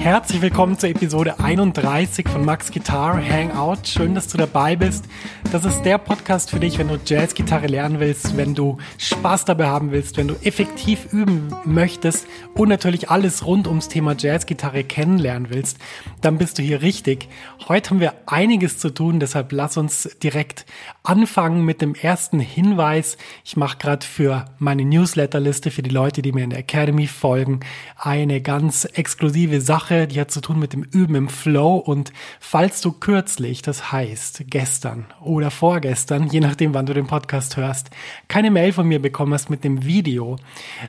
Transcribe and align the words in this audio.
Herzlich 0.00 0.40
willkommen 0.40 0.78
zur 0.78 0.88
Episode 0.88 1.40
31 1.40 2.26
von 2.26 2.42
Max 2.42 2.72
Guitar 2.72 3.22
Hangout. 3.22 3.86
Schön, 3.86 4.14
dass 4.14 4.28
du 4.28 4.38
dabei 4.38 4.74
bist. 4.74 5.04
Das 5.52 5.66
ist 5.66 5.82
der 5.82 5.98
Podcast 5.98 6.50
für 6.50 6.58
dich, 6.58 6.78
wenn 6.78 6.88
du 6.88 6.98
Jazzgitarre 7.04 7.66
lernen 7.66 8.00
willst, 8.00 8.34
wenn 8.38 8.54
du 8.54 8.78
Spaß 8.96 9.44
dabei 9.44 9.66
haben 9.66 9.90
willst, 9.92 10.16
wenn 10.16 10.28
du 10.28 10.36
effektiv 10.42 11.12
üben 11.12 11.54
möchtest 11.66 12.26
und 12.54 12.70
natürlich 12.70 13.10
alles 13.10 13.44
rund 13.44 13.68
ums 13.68 13.88
Thema 13.88 14.14
Jazzgitarre 14.16 14.84
kennenlernen 14.84 15.50
willst, 15.50 15.76
dann 16.22 16.38
bist 16.38 16.56
du 16.56 16.62
hier 16.62 16.80
richtig. 16.80 17.28
Heute 17.68 17.90
haben 17.90 18.00
wir 18.00 18.14
einiges 18.24 18.78
zu 18.78 18.94
tun, 18.94 19.20
deshalb 19.20 19.52
lass 19.52 19.76
uns 19.76 20.16
direkt 20.22 20.64
anfangen 21.02 21.62
mit 21.66 21.82
dem 21.82 21.94
ersten 21.94 22.40
Hinweis. 22.40 23.18
Ich 23.44 23.58
mache 23.58 23.76
gerade 23.76 24.06
für 24.06 24.46
meine 24.58 24.86
Newsletterliste, 24.86 25.70
für 25.70 25.82
die 25.82 25.90
Leute, 25.90 26.22
die 26.22 26.32
mir 26.32 26.44
in 26.44 26.50
der 26.50 26.60
Academy 26.60 27.06
folgen, 27.06 27.60
eine 27.98 28.40
ganz 28.40 28.86
exklusive 28.86 29.60
Sache 29.60 29.89
Sache, 29.90 30.06
die 30.06 30.20
hat 30.20 30.30
zu 30.30 30.40
tun 30.40 30.58
mit 30.58 30.72
dem 30.72 30.84
Üben 30.84 31.16
im 31.16 31.28
Flow. 31.28 31.76
Und 31.76 32.12
falls 32.38 32.80
du 32.80 32.92
kürzlich, 32.92 33.60
das 33.60 33.90
heißt 33.90 34.44
gestern 34.46 35.06
oder 35.20 35.50
vorgestern, 35.50 36.28
je 36.28 36.38
nachdem, 36.40 36.74
wann 36.74 36.86
du 36.86 36.94
den 36.94 37.08
Podcast 37.08 37.56
hörst, 37.56 37.90
keine 38.28 38.52
Mail 38.52 38.72
von 38.72 38.86
mir 38.86 39.02
bekommen 39.02 39.34
hast 39.34 39.50
mit 39.50 39.64
dem 39.64 39.84
Video, 39.84 40.36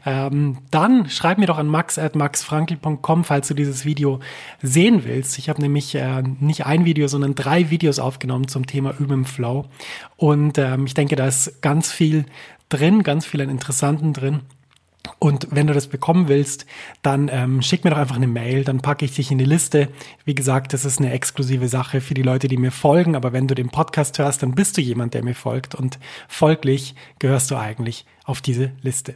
ähm, 0.06 0.60
dann 0.70 1.10
schreib 1.10 1.40
mir 1.40 1.48
doch 1.48 1.58
an 1.58 1.68
max.maxfrankel.com, 1.68 3.24
falls 3.24 3.48
du 3.48 3.56
dieses 3.56 3.86
Video 3.86 4.20
sehen 4.62 5.04
willst. 5.04 5.40
Ich 5.40 5.50
habe 5.50 5.62
nämlich 5.62 5.96
äh, 5.96 6.22
nicht 6.40 6.68
ein 6.68 6.86
Video, 6.86 7.08
sondern 7.08 7.34
drei 7.34 7.72
Videos 7.72 7.98
aufgenommen 7.98 8.48
zum 8.48 8.68
Thema 8.68 8.94
Üben 9.00 9.14
im 9.14 9.26
Flow. 9.26 9.66
Und 10.16 10.60
ähm, 10.60 10.86
ich 10.86 10.94
denke, 10.94 11.16
da 11.16 11.26
ist 11.26 11.62
ganz 11.64 11.92
viel 11.92 12.26
drin, 12.70 13.02
ganz 13.02 13.26
viel 13.26 13.42
an 13.42 13.50
Interessanten 13.50 14.14
drin. 14.14 14.42
Und 15.24 15.50
wenn 15.52 15.68
du 15.68 15.74
das 15.76 15.86
bekommen 15.86 16.30
willst, 16.30 16.66
dann 17.04 17.30
ähm, 17.32 17.62
schick 17.62 17.84
mir 17.84 17.92
doch 17.92 18.00
einfach 18.00 18.16
eine 18.16 18.26
Mail, 18.26 18.64
dann 18.64 18.82
packe 18.82 19.06
ich 19.06 19.14
dich 19.14 19.30
in 19.30 19.38
die 19.38 19.46
Liste. 19.46 19.90
Wie 20.26 20.34
gesagt, 20.34 20.74
das 20.74 20.84
ist 20.84 20.98
eine 20.98 21.12
exklusive 21.12 21.68
Sache 21.68 22.02
für 22.02 22.16
die 22.16 22.24
Leute, 22.24 22.48
die 22.48 22.58
mir 22.58 22.72
folgen, 22.72 23.16
aber 23.16 23.32
wenn 23.32 23.48
du 23.48 23.54
den 23.54 23.70
Podcast 23.70 24.18
hörst, 24.18 24.42
dann 24.42 24.56
bist 24.56 24.78
du 24.78 24.82
jemand, 24.82 25.14
der 25.14 25.24
mir 25.24 25.36
folgt 25.36 25.76
und 25.76 26.00
folglich 26.28 26.96
gehörst 27.20 27.52
du 27.52 27.56
eigentlich 27.56 28.08
auf 28.26 28.42
diese 28.42 28.72
Liste. 28.82 29.16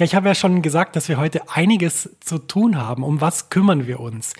Ja, 0.00 0.06
ich 0.06 0.14
habe 0.14 0.28
ja 0.28 0.34
schon 0.34 0.62
gesagt, 0.62 0.96
dass 0.96 1.10
wir 1.10 1.18
heute 1.18 1.42
einiges 1.50 2.16
zu 2.20 2.38
tun 2.38 2.78
haben. 2.78 3.04
Um 3.04 3.20
was 3.20 3.50
kümmern 3.50 3.86
wir 3.86 4.00
uns? 4.00 4.32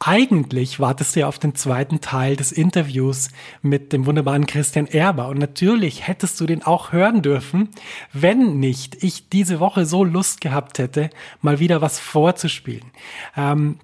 Eigentlich 0.00 0.80
wartest 0.80 1.14
du 1.14 1.20
ja 1.20 1.28
auf 1.28 1.38
den 1.38 1.54
zweiten 1.54 2.00
Teil 2.00 2.34
des 2.34 2.50
Interviews 2.50 3.28
mit 3.62 3.92
dem 3.92 4.06
wunderbaren 4.06 4.48
Christian 4.48 4.88
Erber. 4.88 5.28
Und 5.28 5.38
natürlich 5.38 6.08
hättest 6.08 6.40
du 6.40 6.46
den 6.46 6.64
auch 6.64 6.90
hören 6.90 7.22
dürfen, 7.22 7.68
wenn 8.12 8.58
nicht 8.58 9.04
ich 9.04 9.28
diese 9.28 9.60
Woche 9.60 9.86
so 9.86 10.02
Lust 10.02 10.40
gehabt 10.40 10.80
hätte, 10.80 11.10
mal 11.40 11.60
wieder 11.60 11.80
was 11.80 12.00
vorzuspielen. 12.00 12.90
Ähm, 13.36 13.78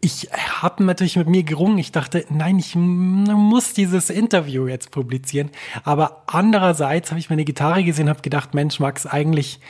ich 0.00 0.30
habe 0.62 0.84
natürlich 0.84 1.16
mit 1.16 1.28
mir 1.28 1.42
gerungen. 1.42 1.76
Ich 1.76 1.92
dachte, 1.92 2.24
nein, 2.30 2.58
ich 2.58 2.76
muss 2.76 3.74
dieses 3.74 4.08
Interview 4.08 4.68
jetzt 4.68 4.90
publizieren. 4.90 5.50
Aber 5.84 6.22
andererseits 6.26 7.10
habe 7.10 7.18
ich 7.18 7.28
meine 7.28 7.44
Gitarre 7.44 7.84
gesehen, 7.84 8.08
habe 8.08 8.22
gedacht, 8.22 8.54
Mensch, 8.54 8.80
Max, 8.80 9.04
eigentlich 9.04 9.60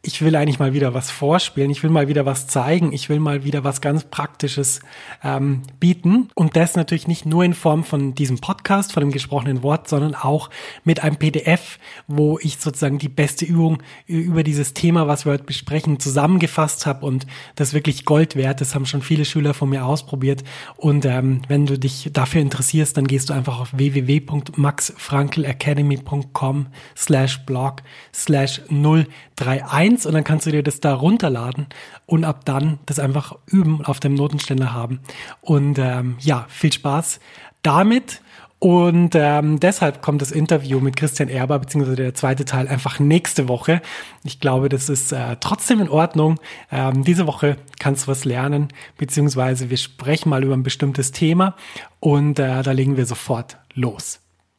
ich 0.00 0.22
will 0.22 0.36
eigentlich 0.36 0.60
mal 0.60 0.72
wieder 0.72 0.94
was 0.94 1.10
vorspielen, 1.10 1.70
ich 1.70 1.82
will 1.82 1.90
mal 1.90 2.06
wieder 2.06 2.24
was 2.24 2.46
zeigen, 2.46 2.92
ich 2.92 3.08
will 3.08 3.18
mal 3.18 3.42
wieder 3.42 3.64
was 3.64 3.80
ganz 3.80 4.04
Praktisches 4.04 4.78
ähm, 5.24 5.62
bieten. 5.80 6.28
Und 6.36 6.54
das 6.54 6.76
natürlich 6.76 7.08
nicht 7.08 7.26
nur 7.26 7.42
in 7.42 7.52
Form 7.52 7.82
von 7.82 8.14
diesem 8.14 8.38
Podcast, 8.38 8.92
von 8.92 9.00
dem 9.00 9.10
gesprochenen 9.10 9.64
Wort, 9.64 9.88
sondern 9.88 10.14
auch 10.14 10.50
mit 10.84 11.02
einem 11.02 11.16
PDF, 11.16 11.80
wo 12.06 12.38
ich 12.38 12.58
sozusagen 12.58 12.98
die 12.98 13.08
beste 13.08 13.44
Übung 13.44 13.82
über 14.06 14.44
dieses 14.44 14.72
Thema, 14.72 15.08
was 15.08 15.24
wir 15.24 15.32
heute 15.32 15.42
besprechen, 15.42 15.98
zusammengefasst 15.98 16.86
habe 16.86 17.04
und 17.04 17.26
das 17.56 17.74
wirklich 17.74 18.04
Gold 18.04 18.36
wert. 18.36 18.60
Das 18.60 18.76
haben 18.76 18.86
schon 18.86 19.02
viele 19.02 19.24
Schüler 19.24 19.52
von 19.52 19.68
mir 19.68 19.84
ausprobiert. 19.84 20.44
Und 20.76 21.06
ähm, 21.06 21.42
wenn 21.48 21.66
du 21.66 21.76
dich 21.76 22.10
dafür 22.12 22.40
interessierst, 22.40 22.96
dann 22.96 23.08
gehst 23.08 23.30
du 23.30 23.32
einfach 23.32 23.58
auf 23.58 23.76
www.maxfrankelacademy.com 23.76 26.66
slash 26.96 27.44
blog 27.46 27.82
slash 28.14 28.62
031 28.70 29.87
1 29.88 30.06
und 30.06 30.14
dann 30.14 30.24
kannst 30.24 30.46
du 30.46 30.50
dir 30.50 30.62
das 30.62 30.80
da 30.80 30.94
runterladen 30.94 31.66
und 32.06 32.24
ab 32.24 32.44
dann 32.44 32.78
das 32.86 32.98
einfach 32.98 33.36
üben, 33.46 33.84
auf 33.84 34.00
dem 34.00 34.14
Notenständer 34.14 34.72
haben. 34.72 35.00
Und 35.40 35.78
ähm, 35.78 36.16
ja, 36.20 36.46
viel 36.48 36.72
Spaß 36.72 37.20
damit. 37.62 38.20
Und 38.60 39.14
ähm, 39.14 39.60
deshalb 39.60 40.02
kommt 40.02 40.20
das 40.20 40.32
Interview 40.32 40.80
mit 40.80 40.96
Christian 40.96 41.28
Erber, 41.28 41.60
beziehungsweise 41.60 41.94
der 41.94 42.14
zweite 42.14 42.44
Teil, 42.44 42.66
einfach 42.66 42.98
nächste 42.98 43.46
Woche. 43.46 43.80
Ich 44.24 44.40
glaube, 44.40 44.68
das 44.68 44.88
ist 44.88 45.12
äh, 45.12 45.36
trotzdem 45.38 45.80
in 45.80 45.88
Ordnung. 45.88 46.40
Ähm, 46.72 47.04
diese 47.04 47.28
Woche 47.28 47.56
kannst 47.78 48.06
du 48.06 48.10
was 48.10 48.24
lernen, 48.24 48.68
beziehungsweise 48.96 49.70
wir 49.70 49.76
sprechen 49.76 50.28
mal 50.28 50.42
über 50.42 50.54
ein 50.54 50.64
bestimmtes 50.64 51.12
Thema 51.12 51.54
und 52.00 52.40
äh, 52.40 52.62
da 52.64 52.72
legen 52.72 52.96
wir 52.96 53.06
sofort 53.06 53.58
los. 53.74 54.18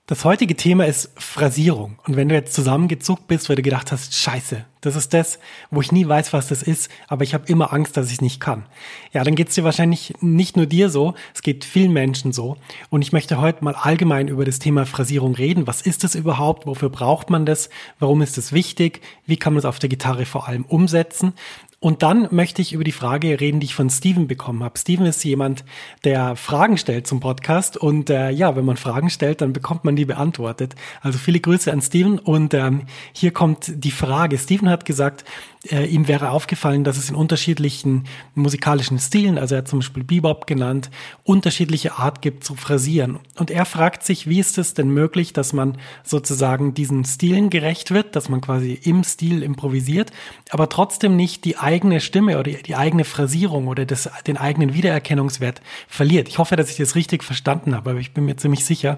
Das 0.09 0.25
heutige 0.25 0.55
Thema 0.55 0.87
ist 0.87 1.11
Phrasierung. 1.17 1.99
Und 2.07 2.15
wenn 2.15 2.29
du 2.29 2.33
jetzt 2.33 2.55
zusammengezuckt 2.55 3.27
bist, 3.27 3.47
weil 3.47 3.57
du 3.57 3.61
gedacht 3.61 3.91
hast, 3.91 4.15
scheiße, 4.15 4.65
das 4.81 4.95
ist 4.95 5.13
das, 5.13 5.37
wo 5.69 5.81
ich 5.81 5.91
nie 5.91 6.07
weiß, 6.07 6.33
was 6.33 6.47
das 6.47 6.63
ist, 6.63 6.89
aber 7.07 7.23
ich 7.23 7.35
habe 7.35 7.45
immer 7.45 7.71
Angst, 7.73 7.95
dass 7.95 8.07
ich 8.07 8.13
es 8.13 8.21
nicht 8.21 8.39
kann. 8.39 8.65
Ja, 9.13 9.23
dann 9.23 9.35
geht 9.35 9.49
es 9.49 9.53
dir 9.53 9.63
wahrscheinlich 9.63 10.15
nicht 10.19 10.57
nur 10.57 10.65
dir 10.65 10.89
so, 10.89 11.13
es 11.35 11.43
geht 11.43 11.63
vielen 11.63 11.93
Menschen 11.93 12.33
so. 12.33 12.57
Und 12.89 13.03
ich 13.03 13.11
möchte 13.11 13.39
heute 13.39 13.63
mal 13.63 13.75
allgemein 13.75 14.29
über 14.29 14.45
das 14.45 14.57
Thema 14.57 14.87
Phrasierung 14.87 15.35
reden. 15.35 15.67
Was 15.67 15.83
ist 15.83 16.03
das 16.03 16.15
überhaupt? 16.15 16.65
Wofür 16.65 16.89
braucht 16.89 17.29
man 17.29 17.45
das? 17.45 17.69
Warum 17.99 18.23
ist 18.23 18.39
es 18.39 18.51
wichtig? 18.51 19.01
Wie 19.27 19.37
kann 19.37 19.53
man 19.53 19.59
es 19.59 19.65
auf 19.65 19.77
der 19.77 19.89
Gitarre 19.89 20.25
vor 20.25 20.47
allem 20.47 20.65
umsetzen? 20.65 21.33
Und 21.81 22.03
dann 22.03 22.27
möchte 22.31 22.61
ich 22.61 22.73
über 22.73 22.83
die 22.83 22.91
Frage 22.91 23.39
reden, 23.39 23.61
die 23.61 23.65
ich 23.65 23.75
von 23.75 23.89
Steven 23.89 24.27
bekommen 24.27 24.63
habe. 24.63 24.77
Steven 24.77 25.05
ist 25.05 25.23
jemand, 25.23 25.63
der 26.03 26.35
Fragen 26.35 26.77
stellt 26.77 27.07
zum 27.07 27.21
Podcast. 27.21 27.77
Und 27.77 28.09
äh, 28.09 28.31
ja, 28.31 28.57
wenn 28.57 28.65
man 28.65 28.75
Fragen 28.75 29.09
stellt, 29.09 29.39
dann 29.39 29.53
bekommt 29.53 29.85
man 29.85 29.95
die 29.95 30.03
beantwortet. 30.03 30.75
Also 31.01 31.17
viele 31.17 31.39
Grüße 31.39 31.71
an 31.71 31.81
Steven. 31.81 32.19
Und 32.19 32.53
ähm, 32.53 32.81
hier 33.13 33.31
kommt 33.31 33.71
die 33.83 33.91
Frage. 33.91 34.37
Steven 34.37 34.69
hat 34.69 34.83
gesagt, 34.83 35.23
äh, 35.67 35.85
ihm 35.85 36.07
wäre 36.07 36.31
aufgefallen, 36.31 36.83
dass 36.83 36.97
es 36.97 37.09
in 37.09 37.15
unterschiedlichen 37.15 38.05
musikalischen 38.33 38.97
Stilen, 38.97 39.37
also 39.37 39.55
er 39.55 39.59
hat 39.59 39.67
zum 39.67 39.79
Beispiel 39.79 40.03
Bebop 40.03 40.47
genannt, 40.47 40.89
unterschiedliche 41.23 41.93
Art 41.97 42.21
gibt 42.21 42.43
zu 42.43 42.55
phrasieren. 42.55 43.19
Und 43.37 43.51
er 43.51 43.65
fragt 43.65 44.03
sich, 44.03 44.27
wie 44.27 44.39
ist 44.39 44.57
es 44.57 44.73
denn 44.73 44.89
möglich, 44.89 45.33
dass 45.33 45.51
man 45.51 45.77
sozusagen 46.03 46.73
diesen 46.73 47.03
Stilen 47.03 47.49
gerecht 47.49 47.91
wird, 47.91 48.15
dass 48.15 48.29
man 48.29 48.39
quasi 48.39 48.79
im 48.83 49.03
Stil 49.03 49.43
improvisiert, 49.43 50.11
aber 50.49 50.69
trotzdem 50.69 51.15
nicht 51.17 51.43
die 51.43 51.57
eigene 51.69 51.99
Stimme 51.99 52.39
oder 52.39 52.51
die, 52.51 52.75
eigene 52.75 53.03
Phrasierung 53.03 53.67
oder 53.67 53.85
das, 53.85 54.09
den 54.25 54.37
eigenen 54.37 54.73
Wiedererkennungswert 54.73 55.61
verliert. 55.87 56.27
Ich 56.27 56.39
hoffe, 56.39 56.55
dass 56.55 56.71
ich 56.71 56.77
das 56.77 56.95
richtig 56.95 57.23
verstanden 57.23 57.75
habe, 57.75 57.91
aber 57.91 57.99
ich 57.99 58.11
bin 58.11 58.25
mir 58.25 58.37
ziemlich 58.37 58.65
sicher, 58.65 58.97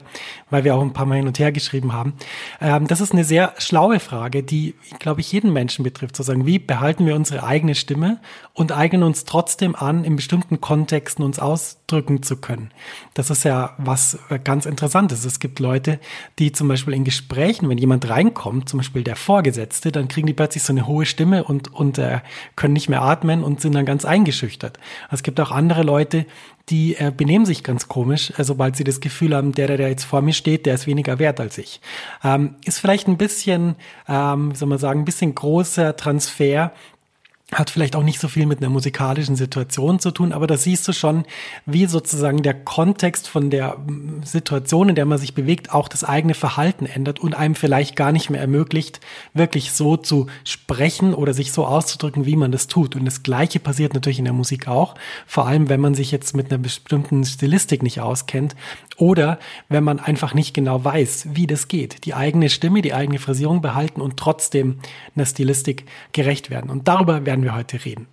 weil 0.50 0.64
wir 0.64 0.74
auch 0.74 0.82
ein 0.82 0.94
paar 0.94 1.06
Mal 1.06 1.16
hin 1.18 1.28
und 1.28 1.38
her 1.38 1.52
geschrieben 1.52 1.92
haben. 1.92 2.14
Ähm, 2.62 2.88
das 2.88 3.02
ist 3.02 3.12
eine 3.12 3.26
sehr 3.26 3.54
schlaue 3.58 4.00
Frage, 4.00 4.42
die, 4.42 4.76
glaube 5.00 5.20
ich, 5.20 5.30
jeden 5.34 5.52
Menschen 5.52 5.84
betrifft, 5.84 6.16
zu 6.16 6.24
sagen, 6.24 6.46
wie 6.46 6.60
behalten 6.60 7.06
wir 7.06 7.16
unsere 7.16 7.44
eigene 7.44 7.76
Stimme 7.76 8.22
und 8.54 8.72
eignen 8.72 9.04
uns 9.04 9.26
trotzdem 9.26 9.76
an, 9.76 10.06
in 10.06 10.16
bestimmten 10.16 10.62
Kontexten 10.62 11.26
uns 11.26 11.40
ausdrücken 11.40 12.24
zu 12.24 12.38
können. 12.38 12.72
Das 13.16 13.30
ist 13.30 13.44
ja 13.44 13.76
was 13.80 14.18
ganz 14.46 14.66
Interessantes. 14.66 15.26
Es 15.26 15.40
gibt 15.40 15.60
Leute, 15.60 16.00
die 16.40 16.54
zum 16.54 16.70
Beispiel 16.70 16.94
in 16.94 17.04
Gesprächen, 17.04 17.68
wenn 17.68 17.78
jemand 17.78 18.08
reinkommt, 18.08 18.70
zum 18.70 18.80
Beispiel 18.80 19.04
der 19.04 19.18
Vorgesetzte, 19.18 19.92
dann 19.92 20.08
kriegen 20.08 20.28
die 20.28 20.34
plötzlich 20.34 20.64
so 20.64 20.72
eine 20.72 20.88
hohe 20.88 21.06
Stimme 21.06 21.44
und, 21.44 21.74
und 21.74 21.98
äh, 21.98 22.22
können 22.62 22.74
nicht 22.74 22.90
mehr 22.90 23.02
atmen 23.02 23.44
und 23.44 23.60
sind 23.60 23.74
dann 23.74 23.88
ganz 23.88 24.06
eingeschüchtert. 24.06 24.78
Es 25.10 25.24
gibt 25.24 25.40
auch 25.40 25.50
andere 25.50 25.82
Leute, 25.82 26.28
die 26.70 26.96
äh, 26.96 27.12
benehmen 27.16 27.48
sich 27.48 27.64
ganz 27.64 27.88
komisch, 27.88 28.32
äh, 28.38 28.44
sobald 28.44 28.76
sie 28.76 28.84
das 28.84 29.00
Gefühl 29.00 29.36
haben, 29.36 29.52
der, 29.52 29.78
der 29.78 29.90
jetzt 29.90 30.04
vor 30.04 30.22
mir 30.22 30.34
steht, 30.34 30.68
der 30.68 30.76
ist 30.76 30.86
weniger 30.86 31.18
wert 31.18 31.40
als 31.40 31.58
ich. 31.58 31.82
Ähm, 32.24 32.54
ist 32.64 32.78
vielleicht 32.78 33.08
ein 33.08 33.18
bisschen, 33.18 33.78
ähm, 34.08 34.52
wie 34.52 34.56
soll 34.56 34.70
man 34.70 34.78
sagen, 34.78 35.00
ein 35.00 35.06
bisschen 35.06 35.34
großer 35.34 35.96
Transfer 35.96 36.72
hat 37.54 37.70
vielleicht 37.70 37.96
auch 37.98 38.04
nicht 38.04 38.20
so 38.20 38.30
viel 38.30 38.46
mit 38.46 38.60
einer 38.60 38.70
musikalischen 38.70 39.36
Situation 39.36 40.00
zu 40.00 40.12
tun, 40.12 40.32
aber 40.32 40.48
da 40.48 40.56
siehst 40.56 40.88
du 40.88 40.94
schon, 40.94 41.26
wie 41.66 41.86
sozusagen 41.86 42.44
der 42.44 42.54
Kontext 42.54 43.28
von 43.28 43.50
der 43.50 43.78
mm, 43.78 44.24
Situation, 44.24 44.90
in 44.90 44.96
der 44.96 45.06
man 45.06 45.18
sich 45.18 45.34
bewegt, 45.34 45.74
auch 45.74 45.90
das 45.90 46.06
eigene 46.06 46.34
Verhalten 46.34 46.86
ändert 46.86 47.20
und 47.20 47.36
einem 47.36 47.56
vielleicht 47.56 47.98
gar 47.98 48.14
nicht 48.14 48.30
mehr 48.30 48.40
ermöglicht, 48.40 49.02
wirklich 49.34 49.74
so 49.74 49.98
zu 49.98 50.28
sprechen 50.46 51.14
oder 51.14 51.34
sich 51.34 51.52
so 51.52 51.66
auszudrücken, 51.66 52.26
wie 52.26 52.38
man 52.38 52.54
das 52.54 52.68
tut. 52.68 52.96
Und 52.96 53.04
das 53.04 53.22
Gleiche 53.22 53.60
passiert 53.60 53.94
natürlich 53.94 54.20
in 54.20 54.26
der 54.26 54.34
Musik 54.34 54.70
auch, 54.70 54.96
vor 55.28 55.46
allem 55.46 55.68
wenn 55.68 55.82
man 55.82 55.94
sich 55.94 56.12
jetzt 56.12 56.36
mit 56.36 56.52
einer 56.52 56.62
bestimmten 56.62 57.26
Stilistik 57.26 57.84
nicht 57.84 58.00
auskennt 58.00 58.56
oder 58.98 59.40
wenn 59.68 59.84
man 59.84 60.00
einfach 60.00 60.34
nicht 60.34 60.54
genau 60.54 60.86
weiß, 60.86 61.30
wie 61.34 61.48
das 61.48 61.68
geht. 61.68 62.06
Die 62.06 62.14
eigene 62.14 62.50
Stimme, 62.50 62.82
die 62.82 62.94
eigene 62.94 63.20
Phrasierung 63.20 63.62
behalten 63.62 64.00
und 64.00 64.18
trotzdem 64.18 64.80
einer 65.16 65.26
Stilistik 65.26 65.86
gerecht 66.14 66.50
werden. 66.50 66.70
Und 66.70 66.88
darüber 66.88 67.26
werden 67.26 67.41
wir 67.44 67.56
heute 67.56 67.84
reden. 67.84 68.08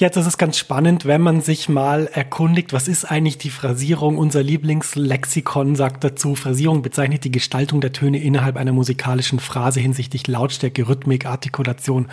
Jetzt 0.00 0.16
ist 0.16 0.26
es 0.26 0.38
ganz 0.38 0.56
spannend, 0.56 1.04
wenn 1.04 1.20
man 1.20 1.42
sich 1.42 1.68
mal 1.68 2.06
erkundigt, 2.06 2.72
was 2.72 2.88
ist 2.88 3.04
eigentlich 3.04 3.36
die 3.36 3.50
Phrasierung? 3.50 4.16
Unser 4.16 4.42
Lieblingslexikon 4.42 5.76
sagt 5.76 6.04
dazu, 6.04 6.34
Phrasierung 6.34 6.80
bezeichnet 6.80 7.24
die 7.24 7.30
Gestaltung 7.30 7.82
der 7.82 7.92
Töne 7.92 8.22
innerhalb 8.22 8.56
einer 8.56 8.72
musikalischen 8.72 9.40
Phrase 9.40 9.78
hinsichtlich 9.78 10.26
Lautstärke, 10.26 10.88
Rhythmik, 10.88 11.26
Artikulation 11.26 12.08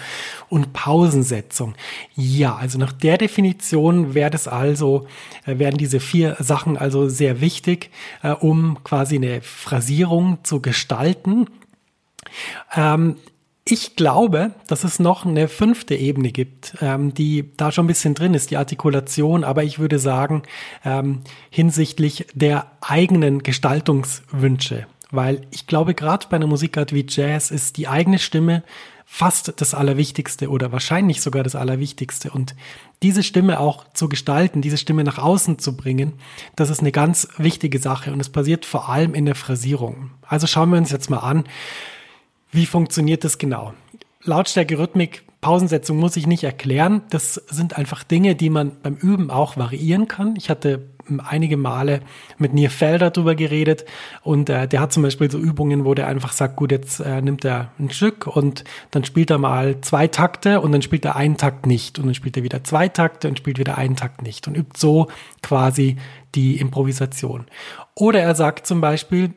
und 0.50 0.74
Pausensetzung. 0.74 1.76
Ja, 2.14 2.58
also 2.58 2.78
nach 2.78 2.92
der 2.92 3.18
Definition 3.18 4.14
wäre 4.14 4.32
das 4.32 4.50
also, 4.50 5.08
äh, 5.46 5.58
werden 5.58 5.78
diese 5.78 6.02
vier 6.02 6.36
Sachen 6.40 6.76
also 6.76 7.08
sehr 7.08 7.40
wichtig, 7.40 7.92
äh, 8.22 8.32
um 8.32 8.84
quasi 8.84 9.16
eine 9.16 9.42
Phrasierung 9.42 10.40
zu 10.44 10.62
gestalten. 10.62 11.46
Ähm, 12.76 13.16
ich 13.70 13.96
glaube, 13.96 14.52
dass 14.68 14.84
es 14.84 15.00
noch 15.00 15.26
eine 15.26 15.48
fünfte 15.48 15.96
Ebene 15.96 16.32
gibt, 16.32 16.76
ähm, 16.82 17.14
die 17.14 17.52
da 17.58 17.72
schon 17.72 17.86
ein 17.86 17.90
bisschen 17.90 18.16
drin 18.16 18.34
ist, 18.34 18.50
die 18.50 18.58
Artikulation, 18.58 19.44
aber 19.44 19.64
ich 19.64 19.78
würde 19.78 20.00
sagen, 20.00 20.44
ähm, 20.86 21.22
hinsichtlich 21.50 22.28
der 22.34 22.72
eigenen 22.82 23.44
Gestaltungswünsche. 23.44 24.88
Weil 25.12 25.42
ich 25.52 25.68
glaube, 25.68 25.94
gerade 25.94 26.28
bei 26.30 26.38
einer 26.38 26.48
Musikart 26.48 26.94
wie 26.94 27.06
Jazz 27.08 27.52
ist 27.52 27.78
die 27.78 27.88
eigene 27.88 28.20
Stimme 28.20 28.64
fast 29.06 29.54
das 29.62 29.74
Allerwichtigste 29.74 30.50
oder 30.50 30.74
wahrscheinlich 30.74 31.22
sogar 31.22 31.44
das 31.44 31.56
Allerwichtigste. 31.56 32.32
Und 32.32 32.56
diese 33.02 33.24
Stimme 33.24 33.60
auch 33.60 33.86
zu 33.94 34.10
gestalten, 34.10 34.62
diese 34.62 34.78
Stimme 34.78 35.04
nach 35.04 35.18
außen 35.18 35.60
zu 35.60 35.78
bringen, 35.78 36.14
das 36.56 36.70
ist 36.70 36.82
eine 36.82 36.92
ganz 36.92 37.28
wichtige 37.38 37.80
Sache 37.80 38.12
und 38.12 38.20
es 38.20 38.30
passiert 38.30 38.66
vor 38.66 38.90
allem 38.90 39.14
in 39.14 39.26
der 39.26 39.36
Phrasierung. 39.36 40.12
Also 40.28 40.46
schauen 40.46 40.72
wir 40.72 40.78
uns 40.78 40.92
jetzt 40.92 41.10
mal 41.10 41.20
an, 41.20 41.46
wie 42.52 42.66
funktioniert 42.66 43.24
das 43.24 43.38
genau? 43.38 43.74
Lautstärke, 44.24 44.78
Rhythmik, 44.78 45.24
Pausensetzung 45.42 45.98
muss 45.98 46.18
ich 46.18 46.28
nicht 46.28 46.44
erklären. 46.44 47.04
Das 47.10 47.36
sind 47.36 47.78
einfach 47.78 48.04
Dinge, 48.04 48.36
die 48.36 48.50
man 48.50 48.72
beim 48.82 48.96
Üben 48.96 49.30
auch 49.30 49.56
variieren 49.56 50.08
kann. 50.08 50.36
Ich 50.36 50.50
hatte 50.50 50.90
einige 51.26 51.58
Male 51.58 52.02
mit 52.38 52.54
Nir 52.54 52.70
Felder 52.70 53.12
darüber 53.12 53.36
geredet 53.36 53.86
und 54.24 54.50
äh, 54.50 54.68
der 54.68 54.82
hat 54.82 54.92
zum 54.92 55.04
Beispiel 55.04 55.32
so 55.32 55.38
Übungen, 55.38 55.86
wo 55.86 55.94
der 55.94 56.08
einfach 56.08 56.34
sagt, 56.34 56.58
gut, 56.58 56.72
jetzt 56.72 57.00
äh, 57.00 57.22
nimmt 57.22 57.46
er 57.46 57.72
ein 57.80 57.90
Stück 57.90 58.28
und 58.28 58.64
dann 58.92 59.06
spielt 59.06 59.30
er 59.30 59.38
mal 59.38 59.80
zwei 59.82 60.08
Takte 60.08 60.60
und 60.60 60.72
dann 60.72 60.82
spielt 60.82 61.06
er 61.06 61.16
einen 61.16 61.38
Takt 61.38 61.66
nicht 61.66 61.98
und 62.00 62.08
dann 62.08 62.14
spielt 62.14 62.36
er 62.36 62.44
wieder 62.44 62.64
zwei 62.64 62.90
Takte 62.90 63.30
und 63.30 63.38
spielt 63.38 63.58
wieder 63.58 63.78
einen 63.78 63.96
Takt 63.96 64.22
nicht 64.22 64.48
und 64.48 64.58
übt 64.58 64.78
so 64.78 65.08
quasi 65.42 65.98
die 66.36 66.58
Improvisation. 66.58 67.46
Oder 67.96 68.22
er 68.22 68.36
sagt 68.36 68.68
zum 68.68 68.82
Beispiel, 68.82 69.34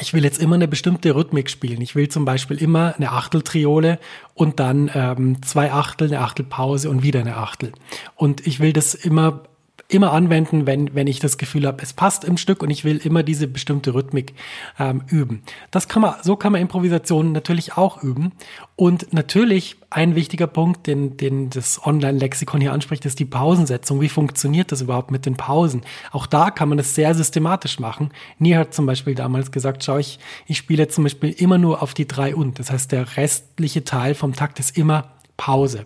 ich 0.00 0.12
will 0.12 0.24
jetzt 0.24 0.40
immer 0.40 0.56
eine 0.56 0.68
bestimmte 0.68 1.14
Rhythmik 1.14 1.48
spielen. 1.48 1.80
Ich 1.80 1.94
will 1.94 2.08
zum 2.08 2.24
Beispiel 2.24 2.56
immer 2.56 2.94
eine 2.96 3.12
Achteltriole 3.12 3.98
und 4.34 4.58
dann 4.58 4.90
ähm, 4.94 5.42
zwei 5.42 5.72
Achtel, 5.72 6.08
eine 6.08 6.20
Achtelpause 6.20 6.90
und 6.90 7.02
wieder 7.02 7.20
eine 7.20 7.36
Achtel. 7.36 7.72
Und 8.16 8.46
ich 8.46 8.60
will 8.60 8.72
das 8.72 8.94
immer 8.94 9.44
immer 9.88 10.12
anwenden, 10.12 10.66
wenn, 10.66 10.94
wenn 10.94 11.06
ich 11.06 11.20
das 11.20 11.38
Gefühl 11.38 11.66
habe, 11.66 11.82
es 11.82 11.92
passt 11.92 12.24
im 12.24 12.36
Stück 12.36 12.62
und 12.62 12.70
ich 12.70 12.84
will 12.84 12.96
immer 12.96 13.22
diese 13.22 13.46
bestimmte 13.46 13.94
Rhythmik 13.94 14.34
ähm, 14.78 15.02
üben. 15.08 15.42
Das 15.70 15.88
kann 15.88 16.02
man, 16.02 16.14
so 16.22 16.36
kann 16.36 16.52
man 16.52 16.60
Improvisation 16.60 17.32
natürlich 17.32 17.76
auch 17.76 18.02
üben. 18.02 18.32
Und 18.76 19.12
natürlich 19.12 19.76
ein 19.90 20.14
wichtiger 20.14 20.46
Punkt, 20.46 20.86
den, 20.86 21.16
den 21.16 21.50
das 21.50 21.84
Online-Lexikon 21.84 22.60
hier 22.60 22.72
anspricht, 22.72 23.04
ist 23.04 23.18
die 23.18 23.24
Pausensetzung. 23.24 24.00
Wie 24.00 24.08
funktioniert 24.08 24.72
das 24.72 24.80
überhaupt 24.80 25.10
mit 25.10 25.26
den 25.26 25.36
Pausen? 25.36 25.82
Auch 26.12 26.26
da 26.26 26.50
kann 26.50 26.68
man 26.68 26.78
das 26.78 26.94
sehr 26.94 27.14
systematisch 27.14 27.78
machen. 27.78 28.10
Nier 28.38 28.58
hat 28.58 28.74
zum 28.74 28.86
Beispiel 28.86 29.14
damals 29.14 29.52
gesagt, 29.52 29.84
schau, 29.84 29.98
ich, 29.98 30.18
ich 30.46 30.58
spiele 30.58 30.88
zum 30.88 31.04
Beispiel 31.04 31.30
immer 31.30 31.58
nur 31.58 31.82
auf 31.82 31.94
die 31.94 32.08
drei 32.08 32.34
und. 32.34 32.58
Das 32.58 32.70
heißt, 32.70 32.90
der 32.90 33.16
restliche 33.16 33.84
Teil 33.84 34.14
vom 34.14 34.34
Takt 34.34 34.58
ist 34.58 34.76
immer 34.76 35.12
Pause. 35.36 35.84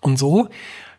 Und 0.00 0.18
so 0.18 0.48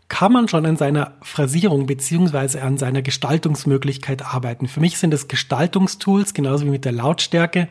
kann 0.07 0.31
man 0.31 0.47
schon 0.47 0.65
an 0.65 0.77
seiner 0.77 1.13
Phrasierung 1.21 1.87
beziehungsweise 1.87 2.61
an 2.61 2.77
seiner 2.77 3.01
Gestaltungsmöglichkeit 3.01 4.23
arbeiten. 4.23 4.67
Für 4.67 4.79
mich 4.79 4.99
sind 4.99 5.13
es 5.13 5.27
Gestaltungstools, 5.27 6.33
genauso 6.33 6.65
wie 6.65 6.69
mit 6.69 6.85
der 6.85 6.91
Lautstärke, 6.91 7.67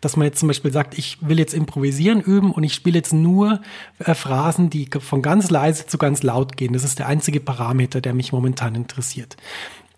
dass 0.00 0.16
man 0.16 0.26
jetzt 0.26 0.38
zum 0.38 0.48
Beispiel 0.48 0.72
sagt, 0.72 0.98
ich 0.98 1.16
will 1.20 1.38
jetzt 1.38 1.54
improvisieren 1.54 2.20
üben 2.20 2.52
und 2.52 2.62
ich 2.62 2.74
spiele 2.74 2.98
jetzt 2.98 3.14
nur 3.14 3.60
äh, 4.00 4.14
Phrasen, 4.14 4.68
die 4.68 4.88
von 5.00 5.22
ganz 5.22 5.50
leise 5.50 5.86
zu 5.86 5.96
ganz 5.96 6.22
laut 6.22 6.56
gehen. 6.56 6.74
Das 6.74 6.84
ist 6.84 6.98
der 6.98 7.06
einzige 7.06 7.40
Parameter, 7.40 8.02
der 8.02 8.12
mich 8.12 8.32
momentan 8.32 8.74
interessiert. 8.74 9.36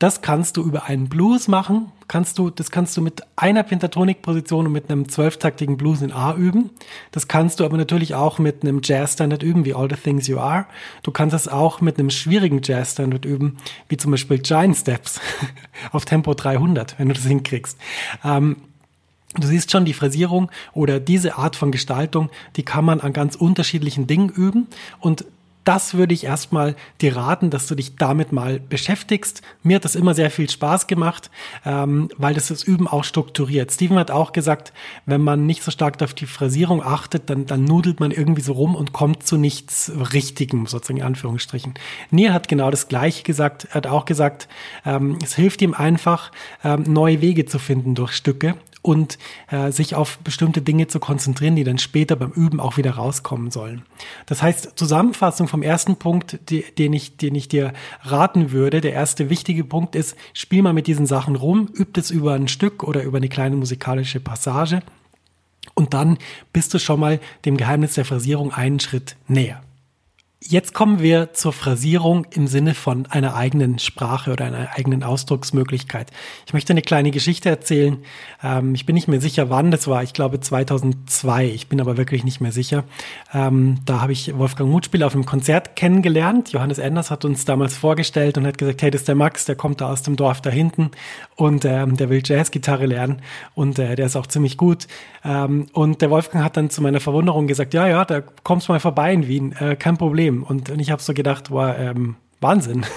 Das 0.01 0.23
kannst 0.23 0.57
du 0.57 0.63
über 0.63 0.87
einen 0.87 1.11
Blues 1.11 1.47
machen. 1.47 1.93
Kannst 2.09 2.39
du, 2.39 2.49
das 2.49 2.71
kannst 2.71 2.97
du 2.97 3.03
mit 3.03 3.23
einer 3.37 3.63
Pentatonik-Position 3.63 4.67
und 4.67 4.73
mit 4.73 4.91
einem 4.91 5.11
zwölftaktigen 5.11 5.77
Blues 5.77 6.01
in 6.01 6.11
A 6.11 6.35
üben. 6.35 6.71
Das 7.13 7.29
kannst 7.29 7.61
du 7.61 7.67
aber 7.67 7.77
natürlich 7.77 8.15
auch 8.15 8.39
mit 8.39 8.63
einem 8.63 8.81
Jazz-Standard 8.83 9.43
üben, 9.43 9.67
wie 9.67 9.75
All 9.75 9.91
the 9.91 9.97
Things 9.97 10.27
You 10.27 10.39
Are. 10.39 10.65
Du 11.03 11.11
kannst 11.11 11.37
es 11.37 11.49
auch 11.49 11.83
mit 11.83 11.99
einem 11.99 12.09
schwierigen 12.09 12.63
Jazz-Standard 12.65 13.27
üben, 13.27 13.59
wie 13.89 13.99
zum 13.99 14.11
Beispiel 14.11 14.39
Giant 14.39 14.79
Steps 14.79 15.21
auf 15.93 16.07
Tempo 16.07 16.33
300, 16.33 16.99
wenn 16.99 17.09
du 17.09 17.15
das 17.15 17.27
hinkriegst. 17.27 17.79
Ähm, 18.25 18.57
Du 19.39 19.47
siehst 19.47 19.71
schon, 19.71 19.85
die 19.85 19.93
Phrasierung 19.93 20.51
oder 20.73 20.99
diese 20.99 21.37
Art 21.39 21.55
von 21.55 21.71
Gestaltung, 21.71 22.31
die 22.57 22.65
kann 22.65 22.85
man 22.85 23.01
an 23.01 23.13
ganz 23.13 23.37
unterschiedlichen 23.37 24.09
Dingen 24.09 24.29
üben. 24.29 24.67
Und 24.99 25.25
das 25.65 25.95
würde 25.95 26.15
ich 26.15 26.25
erstmal 26.25 26.75
dir 27.01 27.17
raten, 27.17 27.51
dass 27.51 27.67
du 27.67 27.75
dich 27.75 27.97
damit 27.97 28.33
mal 28.33 28.61
beschäftigst. 28.61 29.43
Mir 29.63 29.77
hat 29.77 29.85
das 29.85 29.95
immer 29.95 30.15
sehr 30.15 30.31
viel 30.31 30.49
Spaß 30.49 30.87
gemacht, 30.87 31.31
ähm, 31.65 32.09
weil 32.17 32.35
das 32.35 32.49
das 32.49 32.63
Üben 32.63 32.89
auch 32.89 33.05
strukturiert. 33.05 33.71
Steven 33.71 33.99
hat 33.99 34.11
auch 34.11 34.33
gesagt, 34.33 34.73
wenn 35.07 35.21
man 35.21 35.47
nicht 35.47 35.63
so 35.63 35.71
stark 35.71 36.03
auf 36.03 36.15
die 36.15 36.27
Phrasierung 36.27 36.83
achtet, 36.83 37.29
dann, 37.29 37.47
dann 37.47 37.65
nudelt 37.65 38.01
man 38.01 38.11
irgendwie 38.11 38.41
so 38.41 38.53
rum 38.53 38.75
und 38.75 38.93
kommt 38.93 39.27
zu 39.27 39.37
nichts 39.37 39.93
Richtigem, 40.13 40.67
sozusagen 40.67 40.99
in 41.01 41.05
Anführungsstrichen. 41.05 41.75
Nier 42.11 42.33
hat 42.33 42.49
genau 42.49 42.71
das 42.71 42.89
Gleiche 42.89 43.23
gesagt, 43.23 43.69
er 43.71 43.75
hat 43.75 43.87
auch 43.87 44.05
gesagt, 44.05 44.49
ähm, 44.87 45.19
es 45.23 45.35
hilft 45.35 45.63
ihm 45.63 45.75
einfach, 45.75 46.33
ähm, 46.65 46.85
neue 46.87 47.21
Wege 47.21 47.45
zu 47.45 47.59
finden 47.59 47.95
durch 47.95 48.13
Stücke 48.13 48.57
und 48.83 49.19
äh, 49.51 49.71
sich 49.71 49.95
auf 49.95 50.19
bestimmte 50.19 50.63
Dinge 50.63 50.87
zu 50.87 51.01
konzentrieren, 51.01 51.57
die 51.57 51.65
dann 51.65 51.79
später 51.79 52.17
beim 52.17 52.31
Üben 52.31 52.61
auch 52.61 52.77
wieder 52.77 52.93
rauskommen 52.93 53.51
sollen. 53.51 53.83
Das 54.27 54.43
heißt, 54.43 54.73
Zusammenfassung 54.77 55.49
vom 55.49 55.63
ersten 55.63 55.97
Punkt, 55.97 56.39
die, 56.49 56.65
den, 56.79 56.93
ich, 56.93 57.17
den 57.17 57.35
ich 57.35 57.49
dir 57.49 57.73
raten 58.03 58.53
würde, 58.53 58.81
der 58.81 58.93
erste 58.93 59.31
wichtige 59.31 59.65
Punkt 59.65 59.95
ist, 59.95 60.17
spiel 60.33 60.63
mal 60.63 60.73
mit 60.73 60.87
diesen 60.87 61.07
Sachen 61.07 61.37
rum, 61.37 61.69
übt 61.73 62.01
es 62.01 62.11
über 62.11 62.35
ein 62.35 62.49
Stück 62.49 62.83
oder 62.85 63.03
über 63.03 63.19
eine 63.19 63.29
kleine 63.29 63.57
musikalische 63.57 64.21
Passage 64.21 64.83
und 65.75 65.95
dann 65.95 66.19
bist 66.53 66.75
du 66.75 66.79
schon 66.79 67.01
mal 67.01 67.21
dem 67.45 67.57
Geheimnis 67.57 67.95
der 67.95 68.05
Phrasierung 68.05 68.53
einen 68.53 68.81
Schritt 68.81 69.17
näher. 69.29 69.63
Jetzt 70.43 70.73
kommen 70.73 71.01
wir 71.01 71.35
zur 71.35 71.53
Phrasierung 71.53 72.27
im 72.31 72.47
Sinne 72.47 72.73
von 72.73 73.05
einer 73.05 73.35
eigenen 73.37 73.79
Sprache 73.79 74.33
oder 74.33 74.47
einer 74.47 74.71
eigenen 74.75 75.03
Ausdrucksmöglichkeit. 75.03 76.11
Ich 76.47 76.55
möchte 76.55 76.73
eine 76.73 76.81
kleine 76.81 77.11
Geschichte 77.11 77.51
erzählen. 77.51 77.99
Ähm, 78.43 78.75
ich 78.75 78.87
bin 78.87 78.95
nicht 78.95 79.07
mehr 79.07 79.21
sicher, 79.21 79.51
wann 79.51 79.71
das 79.71 79.87
war. 79.87 80.03
Ich 80.03 80.15
glaube 80.15 80.41
2002. 80.41 81.45
Ich 81.45 81.69
bin 81.69 81.79
aber 81.79 81.99
wirklich 81.99 82.25
nicht 82.25 82.41
mehr 82.41 82.53
sicher. 82.53 82.85
Ähm, 83.35 83.81
da 83.85 84.01
habe 84.01 84.13
ich 84.13 84.35
Wolfgang 84.39 84.71
Mutspiel 84.71 85.03
auf 85.03 85.13
einem 85.13 85.27
Konzert 85.27 85.77
kennengelernt. 85.77 86.53
Johannes 86.53 86.79
Enders 86.79 87.11
hat 87.11 87.27
uns 87.27 87.45
damals 87.45 87.77
vorgestellt 87.77 88.39
und 88.39 88.47
hat 88.47 88.57
gesagt, 88.57 88.81
hey, 88.81 88.91
das 88.91 89.03
ist 89.03 89.09
der 89.09 89.17
Max, 89.17 89.45
der 89.45 89.57
kommt 89.57 89.83
da 89.83 89.93
aus 89.93 90.03
dem 90.05 90.17
Dorf 90.17 90.41
da 90.41 90.49
hinten 90.49 90.91
und 91.37 91.67
ähm, 91.67 91.99
der 91.99 92.09
will 92.09 92.23
Jazzgitarre 92.25 92.87
lernen 92.87 93.21
und 93.55 93.79
äh, 93.79 93.95
der 93.95 94.07
ist 94.07 94.17
auch 94.17 94.27
ziemlich 94.27 94.57
gut. 94.57 94.87
Ähm, 95.23 95.67
und 95.75 96.01
der 96.01 96.09
Wolfgang 96.09 96.43
hat 96.43 96.57
dann 96.57 96.71
zu 96.71 96.81
meiner 96.81 97.01
Verwunderung 97.01 97.47
gesagt, 97.47 97.75
ja, 97.75 97.87
ja, 97.87 98.07
da 98.07 98.23
kommst 98.43 98.69
du 98.69 98.73
mal 98.73 98.81
vorbei 98.81 99.13
in 99.13 99.29
Wien, 99.29 99.53
äh, 99.53 99.77
kein 99.77 99.99
Problem. 99.99 100.30
Problem. 100.31 100.43
Und, 100.43 100.71
und 100.71 100.81
ich 100.81 100.91
habe 100.91 101.03
so 101.03 101.15
gedacht, 101.15 101.51
war 101.51 101.79
ähm, 101.79 102.17
Wahnsinn. 102.41 102.87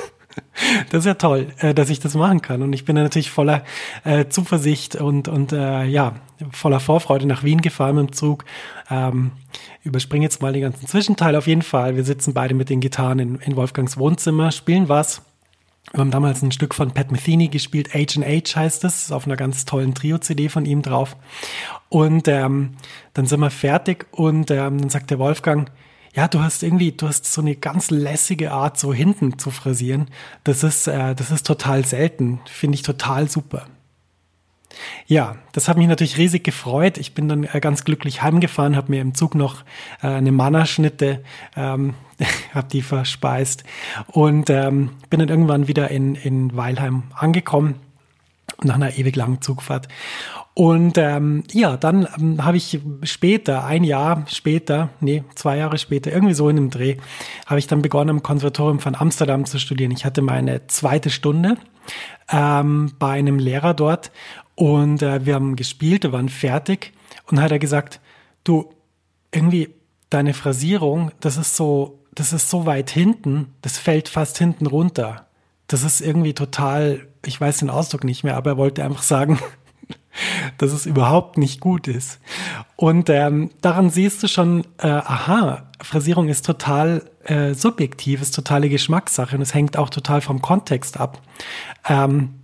Das 0.90 1.02
ist 1.02 1.06
ja 1.06 1.14
toll, 1.14 1.50
äh, 1.60 1.76
dass 1.76 1.92
ich 1.92 2.00
das 2.00 2.16
machen 2.16 2.42
kann. 2.42 2.64
Und 2.64 2.74
ich 2.74 2.86
bin 2.86 2.96
natürlich 2.96 3.30
voller 3.30 3.64
äh, 4.04 4.26
Zuversicht 4.30 4.96
und, 4.96 5.28
und 5.28 5.52
äh, 5.52 5.84
ja, 5.84 6.16
voller 6.52 6.80
Vorfreude 6.80 7.28
nach 7.28 7.44
Wien 7.44 7.62
gefahren 7.62 7.98
mit 7.98 8.08
dem 8.08 8.14
Zug. 8.14 8.44
Ähm, 8.90 9.34
überspringe 9.84 10.24
jetzt 10.24 10.42
mal 10.42 10.52
den 10.52 10.64
ganzen 10.64 10.88
Zwischenteil 10.88 11.36
auf 11.36 11.46
jeden 11.46 11.62
Fall. 11.62 11.96
Wir 11.96 12.04
sitzen 12.04 12.34
beide 12.34 12.56
mit 12.56 12.72
den 12.72 12.80
Gitarren 12.80 13.20
in, 13.20 13.36
in 13.36 13.56
Wolfgangs 13.56 13.96
Wohnzimmer, 13.98 14.52
spielen 14.52 14.90
was. 14.90 15.22
Wir 15.92 16.00
haben 16.00 16.10
damals 16.10 16.42
ein 16.42 16.52
Stück 16.52 16.74
von 16.74 16.92
Pat 16.92 17.12
Metheny 17.12 17.50
gespielt, 17.50 17.94
and 17.94 18.26
Age 18.26 18.56
heißt 18.56 18.84
es, 18.86 19.12
auf 19.12 19.28
einer 19.28 19.38
ganz 19.38 19.66
tollen 19.66 19.94
Trio-CD 19.94 20.50
von 20.50 20.66
ihm 20.66 20.82
drauf. 20.82 21.16
Und 21.90 22.28
ähm, 22.28 22.72
dann 23.14 23.28
sind 23.28 23.40
wir 23.40 23.52
fertig 23.52 24.08
und 24.10 24.50
ähm, 24.50 24.82
dann 24.82 24.90
sagt 24.90 25.12
der 25.12 25.20
Wolfgang, 25.20 25.70
ja, 26.14 26.28
du 26.28 26.42
hast 26.42 26.62
irgendwie, 26.64 26.92
du 26.92 27.08
hast 27.08 27.32
so 27.32 27.42
eine 27.42 27.56
ganz 27.56 27.90
lässige 27.90 28.52
Art, 28.52 28.78
so 28.78 28.94
hinten 28.94 29.40
zu 29.40 29.50
frisieren. 29.50 30.10
Das 30.44 30.64
ist, 30.64 30.88
äh, 30.88 31.16
das 31.16 31.32
ist 31.32 31.46
total 31.46 31.86
selten. 31.86 32.40
Finde 32.46 32.76
ich 32.76 32.84
total 32.84 33.30
super. 33.30 33.66
Ja, 35.08 35.36
das 35.52 35.68
hat 35.68 35.78
mich 35.78 35.88
natürlich 35.88 36.18
riesig 36.18 36.44
gefreut. 36.44 36.98
Ich 36.98 37.14
bin 37.14 37.28
dann 37.28 37.44
äh, 37.44 37.60
ganz 37.60 37.84
glücklich 37.84 38.22
heimgefahren, 38.22 38.76
habe 38.76 38.92
mir 38.92 39.02
im 39.02 39.16
Zug 39.16 39.36
noch 39.36 39.64
äh, 40.02 40.08
eine 40.08 40.32
Mannerschnitte, 40.32 41.24
ähm, 41.56 41.96
habe 42.54 42.68
die 42.72 42.82
verspeist 42.82 43.64
und 44.08 44.50
ähm, 44.50 44.92
bin 45.10 45.20
dann 45.20 45.30
irgendwann 45.30 45.68
wieder 45.68 45.90
in, 45.90 46.16
in 46.16 46.56
Weilheim 46.56 47.04
angekommen 47.16 47.76
nach 48.62 48.76
einer 48.76 48.98
ewig 48.98 49.16
langen 49.16 49.42
Zugfahrt. 49.42 49.88
Und 50.56 51.00
ähm, 51.00 51.44
ja, 51.52 51.78
dann 51.78 52.08
ähm, 52.20 52.44
habe 52.46 52.58
ich 52.58 52.80
später, 53.04 53.66
ein 53.66 53.84
Jahr 53.84 54.26
später, 54.28 54.90
nee, 55.00 55.24
zwei 55.34 55.58
Jahre 55.58 55.80
später, 55.80 56.12
irgendwie 56.12 56.36
so 56.36 56.48
in 56.48 56.58
einem 56.58 56.70
Dreh, 56.70 56.98
habe 57.48 57.58
ich 57.58 57.66
dann 57.66 57.82
begonnen, 57.82 58.12
am 58.12 58.24
Konservatorium 58.24 58.80
von 58.80 58.96
Amsterdam 58.96 59.46
zu 59.46 59.58
studieren. 59.58 59.92
Ich 59.92 60.06
hatte 60.06 60.22
meine 60.22 60.68
zweite 60.68 61.10
Stunde 61.10 61.58
ähm, 62.32 62.92
bei 63.00 63.14
einem 63.14 63.40
Lehrer 63.40 63.74
dort 63.74 64.12
und 64.56 65.02
äh, 65.02 65.26
wir 65.26 65.34
haben 65.34 65.56
gespielt, 65.56 66.04
wir 66.04 66.12
waren 66.12 66.30
fertig 66.30 66.94
und 67.26 67.42
hat 67.42 67.52
er 67.52 67.60
gesagt, 67.60 68.00
du, 68.44 68.70
irgendwie 69.32 69.70
deine 70.12 70.36
Phrasierung, 70.36 71.12
das 71.20 71.38
ist 71.38 71.56
so, 71.56 72.00
das 72.14 72.32
ist 72.32 72.52
so 72.52 72.68
weit 72.68 72.92
hinten, 72.92 73.48
das 73.64 73.80
fällt 73.80 74.08
fast 74.08 74.38
hinten 74.38 74.68
runter. 74.68 75.26
Das 75.66 75.84
ist 75.84 76.02
irgendwie 76.02 76.34
total, 76.34 77.08
ich 77.26 77.42
weiß 77.42 77.58
den 77.58 77.72
Ausdruck 77.72 78.04
nicht 78.04 78.24
mehr, 78.24 78.38
aber 78.38 78.52
er 78.52 78.58
wollte 78.58 78.84
einfach 78.84 79.02
sagen, 79.02 79.40
dass 80.58 80.72
es 80.72 80.86
überhaupt 80.86 81.38
nicht 81.38 81.60
gut 81.60 81.88
ist. 81.88 82.20
Und 82.76 83.10
ähm, 83.10 83.52
daran 83.62 83.90
siehst 83.90 84.24
du 84.24 84.28
schon, 84.28 84.66
äh, 84.78 84.88
aha, 84.88 85.64
Phrasierung 85.82 86.30
ist 86.30 86.46
total 86.46 87.04
äh, 87.26 87.54
subjektiv, 87.54 88.22
ist 88.22 88.36
totale 88.36 88.70
Geschmackssache 88.70 89.36
und 89.36 89.42
es 89.42 89.54
hängt 89.54 89.78
auch 89.78 89.90
total 89.90 90.22
vom 90.22 90.42
Kontext 90.42 91.00
ab. 91.00 91.22
Ähm, 91.88 92.36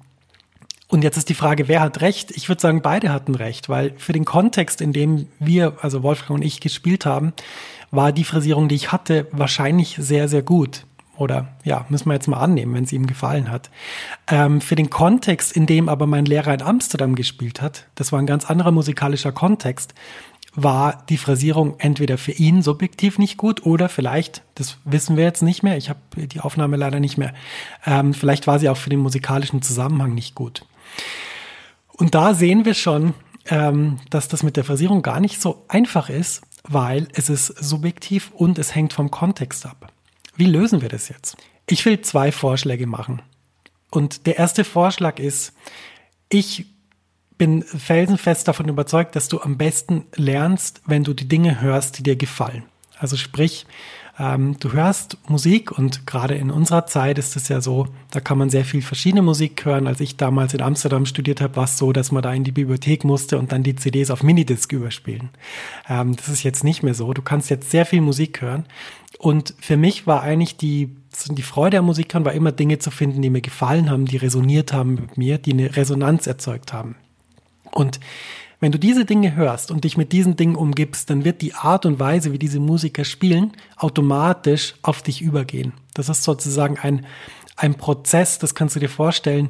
und 0.88 1.04
jetzt 1.04 1.18
ist 1.18 1.30
die 1.30 1.36
Frage, 1.36 1.68
wer 1.68 1.82
hat 1.82 2.02
recht? 2.02 2.32
Ich 2.32 2.50
würde 2.50 2.62
sagen, 2.62 2.82
beide 2.82 3.14
hatten 3.14 3.36
recht, 3.36 3.70
weil 3.70 3.94
für 3.98 4.12
den 4.12 4.26
Kontext, 4.26 4.82
in 4.82 4.92
dem 4.92 5.28
wir, 5.38 5.78
also 5.82 6.02
Wolfgang 6.02 6.40
und 6.40 6.46
ich 6.46 6.62
gespielt 6.62 7.06
haben, 7.06 7.34
war 7.92 8.12
die 8.12 8.24
Phrasierung, 8.24 8.68
die 8.70 8.76
ich 8.76 8.92
hatte, 8.92 9.28
wahrscheinlich 9.32 9.98
sehr, 10.00 10.28
sehr 10.28 10.42
gut. 10.42 10.86
Oder 11.20 11.50
ja, 11.64 11.86
müssen 11.90 12.08
wir 12.08 12.14
jetzt 12.14 12.28
mal 12.28 12.40
annehmen, 12.40 12.74
wenn 12.74 12.86
es 12.86 12.94
ihm 12.94 13.06
gefallen 13.06 13.52
hat. 13.52 13.70
Ähm, 14.28 14.62
für 14.62 14.76
den 14.76 14.90
Kontext, 14.90 15.52
in 15.52 15.66
dem 15.66 15.90
aber 15.90 16.08
mein 16.08 16.26
Lehrer 16.26 16.54
in 16.54 16.62
Amsterdam 16.62 17.16
gespielt 17.16 17.62
hat, 17.62 17.86
das 17.96 18.12
war 18.12 18.20
ein 18.20 18.26
ganz 18.26 18.50
anderer 18.50 18.72
musikalischer 18.72 19.32
Kontext, 19.32 19.94
war 20.56 21.04
die 21.10 21.18
Phrasierung 21.18 21.76
entweder 21.78 22.18
für 22.18 22.32
ihn 22.32 22.62
subjektiv 22.62 23.20
nicht 23.20 23.38
gut 23.38 23.66
oder 23.66 23.90
vielleicht, 23.90 24.44
das 24.56 24.78
wissen 24.86 25.18
wir 25.18 25.24
jetzt 25.24 25.44
nicht 25.44 25.62
mehr, 25.62 25.78
ich 25.78 25.90
habe 25.90 26.00
die 26.16 26.40
Aufnahme 26.40 26.78
leider 26.78 27.00
nicht 27.00 27.18
mehr, 27.18 27.34
ähm, 27.86 28.14
vielleicht 28.14 28.48
war 28.48 28.58
sie 28.58 28.70
auch 28.70 28.78
für 28.78 28.90
den 28.90 29.00
musikalischen 29.00 29.62
Zusammenhang 29.62 30.16
nicht 30.16 30.36
gut. 30.36 30.66
Und 31.92 32.16
da 32.16 32.34
sehen 32.34 32.66
wir 32.66 32.74
schon, 32.74 33.14
ähm, 33.48 34.00
dass 34.10 34.28
das 34.28 34.42
mit 34.42 34.58
der 34.58 34.64
Phrasierung 34.64 35.02
gar 35.02 35.20
nicht 35.20 35.42
so 35.42 35.66
einfach 35.68 36.10
ist, 36.10 36.42
weil 36.64 37.08
es 37.14 37.30
ist 37.30 37.48
subjektiv 37.48 38.32
und 38.34 38.58
es 38.58 38.74
hängt 38.74 38.94
vom 38.94 39.12
Kontext 39.12 39.66
ab. 39.66 39.92
Wie 40.39 40.46
lösen 40.46 40.81
wir 40.81 40.88
das 40.88 41.10
jetzt? 41.10 41.36
Ich 41.67 41.86
will 41.86 42.00
zwei 42.00 42.31
Vorschläge 42.31 42.88
machen. 42.88 43.22
Und 43.91 44.25
der 44.25 44.38
erste 44.38 44.63
Vorschlag 44.63 45.19
ist, 45.19 45.51
ich 46.29 46.65
bin 47.38 47.62
felsenfest 47.62 48.48
davon 48.48 48.69
überzeugt, 48.69 49.17
dass 49.17 49.27
du 49.27 49.41
am 49.41 49.58
besten 49.58 50.05
lernst, 50.15 50.81
wenn 50.86 51.03
du 51.03 51.13
die 51.13 51.27
Dinge 51.27 51.60
hörst, 51.60 51.98
die 51.98 52.03
dir 52.03 52.15
gefallen. 52.15 52.63
Also 53.00 53.15
sprich, 53.15 53.65
ähm, 54.20 54.58
du 54.60 54.74
hörst 54.74 55.18
Musik 55.29 55.72
und 55.72 56.06
gerade 56.06 56.36
in 56.36 56.51
unserer 56.51 56.86
Zeit 56.86 57.18
ist 57.18 57.38
es 57.38 57.48
ja 57.48 57.62
so, 57.62 57.88
da 58.12 58.20
kann 58.20 58.38
man 58.38 58.50
sehr 58.50 58.65
viel 58.65 58.82
verschiedene 58.82 59.22
Musik 59.22 59.63
hören. 59.63 59.88
Als 59.88 60.01
ich 60.01 60.18
damals 60.18 60.53
in 60.53 60.62
Amsterdam 60.62 61.06
studiert 61.06 61.39
habe, 61.39 61.56
war 61.56 61.63
es 61.63 61.77
so, 61.77 61.94
dass 61.94 62.12
man 62.12 62.22
da 62.22 62.34
in 62.34 62.44
die 62.44 62.51
Bibliothek 62.51 63.06
musste 63.06 63.39
und 63.39 63.53
dann 63.53 63.63
die 63.63 63.77
CDs 63.77 64.12
auf 64.12 64.22
Minidisc 64.22 64.74
überspielen. 64.74 65.29
Ähm, 65.88 66.18
das 66.18 66.27
ist 66.27 66.44
jetzt 66.44 66.65
nicht 66.65 66.84
mehr 66.84 66.94
so. 66.94 67.13
Du 67.13 67.22
kannst 67.22 67.50
jetzt 67.50 67.72
sehr 67.72 67.86
viel 67.86 68.01
Musik 68.01 68.41
hören. 68.41 68.65
Und 69.18 69.53
für 69.60 69.77
mich 69.77 70.06
war 70.06 70.22
eigentlich 70.22 70.58
die, 70.58 70.96
die 71.29 71.41
Freude 71.41 71.79
am 71.79 71.86
Musik 71.86 72.13
hören, 72.13 72.25
war 72.25 72.34
immer 72.34 72.51
Dinge 72.51 72.79
zu 72.79 72.91
finden, 72.91 73.22
die 73.22 73.29
mir 73.29 73.41
gefallen 73.41 73.89
haben, 73.89 74.06
die 74.06 74.18
resoniert 74.18 74.74
haben 74.74 74.96
mit 74.96 75.18
mir, 75.18 75.38
die 75.38 75.53
eine 75.53 75.77
Resonanz 75.77 76.27
erzeugt 76.27 76.74
haben. 76.74 76.96
Und 77.72 78.01
wenn 78.60 78.72
du 78.72 78.80
diese 78.80 79.06
Dinge 79.06 79.36
hörst 79.36 79.72
und 79.72 79.84
dich 79.84 79.98
mit 79.98 80.12
diesen 80.12 80.36
Dingen 80.36 80.56
umgibst, 80.56 81.10
dann 81.10 81.24
wird 81.24 81.42
die 81.42 81.54
Art 81.54 81.86
und 81.86 82.00
Weise, 82.00 82.34
wie 82.34 82.39
diese 82.39 82.60
Musiker 82.60 83.06
spielen, 83.06 83.54
automatisch 83.78 84.75
auf 84.82 85.01
dich 85.01 85.22
übergehen. 85.22 85.74
Das 85.94 86.10
ist 86.10 86.24
sozusagen 86.24 86.78
ein, 86.78 87.06
ein 87.56 87.75
Prozess, 87.75 88.39
das 88.39 88.56
kannst 88.56 88.75
du 88.75 88.80
dir 88.80 88.89
vorstellen, 88.89 89.50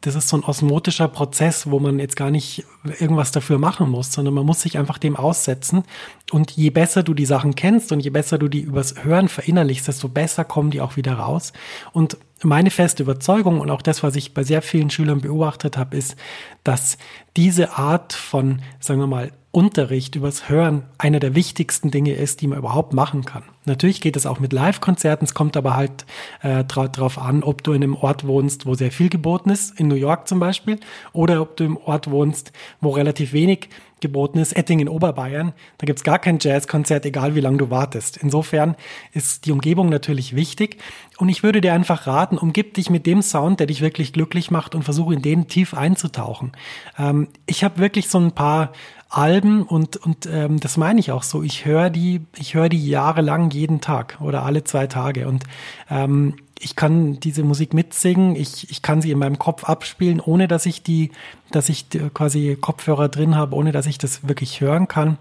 das 0.00 0.16
ist 0.16 0.28
so 0.28 0.36
ein 0.36 0.44
osmotischer 0.44 1.08
Prozess, 1.08 1.70
wo 1.70 1.78
man 1.78 1.98
jetzt 1.98 2.16
gar 2.16 2.30
nicht 2.30 2.64
irgendwas 2.98 3.30
dafür 3.30 3.58
machen 3.58 3.88
muss, 3.90 4.12
sondern 4.12 4.34
man 4.34 4.46
muss 4.46 4.62
sich 4.62 4.76
einfach 4.76 4.98
dem 4.98 5.16
aussetzen. 5.16 5.84
Und 6.32 6.52
je 6.52 6.70
besser 6.70 7.02
du 7.02 7.14
die 7.14 7.26
Sachen 7.26 7.54
kennst 7.54 7.92
und 7.92 8.00
je 8.00 8.10
besser 8.10 8.38
du 8.38 8.48
die 8.48 8.60
übers 8.60 9.04
Hören 9.04 9.28
verinnerlichst, 9.28 9.86
desto 9.86 10.08
besser 10.08 10.44
kommen 10.44 10.70
die 10.70 10.80
auch 10.80 10.96
wieder 10.96 11.14
raus. 11.14 11.52
Und 11.92 12.18
meine 12.44 12.70
feste 12.70 13.02
Überzeugung 13.02 13.60
und 13.60 13.70
auch 13.70 13.82
das, 13.82 14.02
was 14.02 14.16
ich 14.16 14.34
bei 14.34 14.44
sehr 14.44 14.62
vielen 14.62 14.90
Schülern 14.90 15.20
beobachtet 15.20 15.76
habe, 15.76 15.96
ist, 15.96 16.16
dass 16.62 16.98
diese 17.36 17.78
Art 17.78 18.12
von, 18.12 18.62
sagen 18.80 19.00
wir 19.00 19.06
mal, 19.06 19.32
Unterricht 19.54 20.16
übers 20.16 20.48
Hören 20.48 20.82
einer 20.98 21.20
der 21.20 21.36
wichtigsten 21.36 21.92
Dinge 21.92 22.12
ist, 22.14 22.40
die 22.40 22.48
man 22.48 22.58
überhaupt 22.58 22.92
machen 22.92 23.24
kann. 23.24 23.44
Natürlich 23.66 24.00
geht 24.00 24.16
es 24.16 24.26
auch 24.26 24.40
mit 24.40 24.52
Live-Konzerten, 24.52 25.24
es 25.24 25.32
kommt 25.32 25.56
aber 25.56 25.76
halt 25.76 26.06
äh, 26.42 26.64
darauf 26.64 27.18
an, 27.18 27.44
ob 27.44 27.62
du 27.62 27.72
in 27.72 27.84
einem 27.84 27.94
Ort 27.94 28.26
wohnst, 28.26 28.66
wo 28.66 28.74
sehr 28.74 28.90
viel 28.90 29.08
geboten 29.08 29.50
ist, 29.50 29.78
in 29.78 29.86
New 29.86 29.94
York 29.94 30.26
zum 30.26 30.40
Beispiel, 30.40 30.80
oder 31.12 31.40
ob 31.40 31.56
du 31.56 31.64
im 31.64 31.76
Ort 31.76 32.10
wohnst, 32.10 32.52
wo 32.80 32.90
relativ 32.90 33.32
wenig 33.32 33.68
geboten 34.04 34.38
ist, 34.38 34.54
Ettingen, 34.54 34.88
Oberbayern. 34.88 35.54
Da 35.78 35.86
gibt's 35.86 36.04
gar 36.04 36.18
kein 36.18 36.38
Jazzkonzert, 36.38 37.06
egal 37.06 37.34
wie 37.34 37.40
lange 37.40 37.56
du 37.56 37.70
wartest. 37.70 38.18
Insofern 38.18 38.76
ist 39.12 39.46
die 39.46 39.52
Umgebung 39.52 39.88
natürlich 39.88 40.36
wichtig. 40.36 40.76
Und 41.16 41.30
ich 41.30 41.42
würde 41.42 41.62
dir 41.62 41.72
einfach 41.72 42.06
raten, 42.06 42.36
umgib 42.36 42.74
dich 42.74 42.90
mit 42.90 43.06
dem 43.06 43.22
Sound, 43.22 43.60
der 43.60 43.66
dich 43.66 43.80
wirklich 43.80 44.12
glücklich 44.12 44.50
macht 44.50 44.74
und 44.74 44.82
versuche 44.82 45.14
in 45.14 45.22
den 45.22 45.48
tief 45.48 45.72
einzutauchen. 45.72 46.52
Ähm, 46.98 47.28
ich 47.46 47.64
habe 47.64 47.78
wirklich 47.78 48.08
so 48.10 48.18
ein 48.18 48.32
paar 48.32 48.72
Alben 49.08 49.62
und, 49.62 49.96
und 49.96 50.26
ähm, 50.26 50.60
das 50.60 50.76
meine 50.76 51.00
ich 51.00 51.10
auch 51.10 51.22
so. 51.22 51.42
Ich 51.42 51.64
höre 51.64 51.88
die, 51.88 52.26
ich 52.36 52.52
die 52.52 52.88
jahrelang 52.88 53.50
jeden 53.50 53.80
Tag 53.80 54.18
oder 54.20 54.42
alle 54.42 54.64
zwei 54.64 54.86
Tage. 54.86 55.28
Und 55.28 55.44
ähm, 55.88 56.34
ich 56.60 56.76
kann 56.76 57.20
diese 57.20 57.42
Musik 57.42 57.74
mitsingen, 57.74 58.36
ich, 58.36 58.70
ich 58.70 58.82
kann 58.82 59.02
sie 59.02 59.10
in 59.10 59.18
meinem 59.18 59.38
Kopf 59.38 59.64
abspielen, 59.64 60.20
ohne 60.20 60.48
dass 60.48 60.66
ich 60.66 60.82
die, 60.82 61.10
dass 61.50 61.68
ich 61.68 61.86
quasi 62.14 62.56
Kopfhörer 62.60 63.08
drin 63.08 63.34
habe, 63.36 63.54
ohne 63.54 63.72
dass 63.72 63.86
ich 63.86 63.98
das 63.98 64.28
wirklich 64.28 64.60
hören 64.60 64.88
kann. 64.88 65.18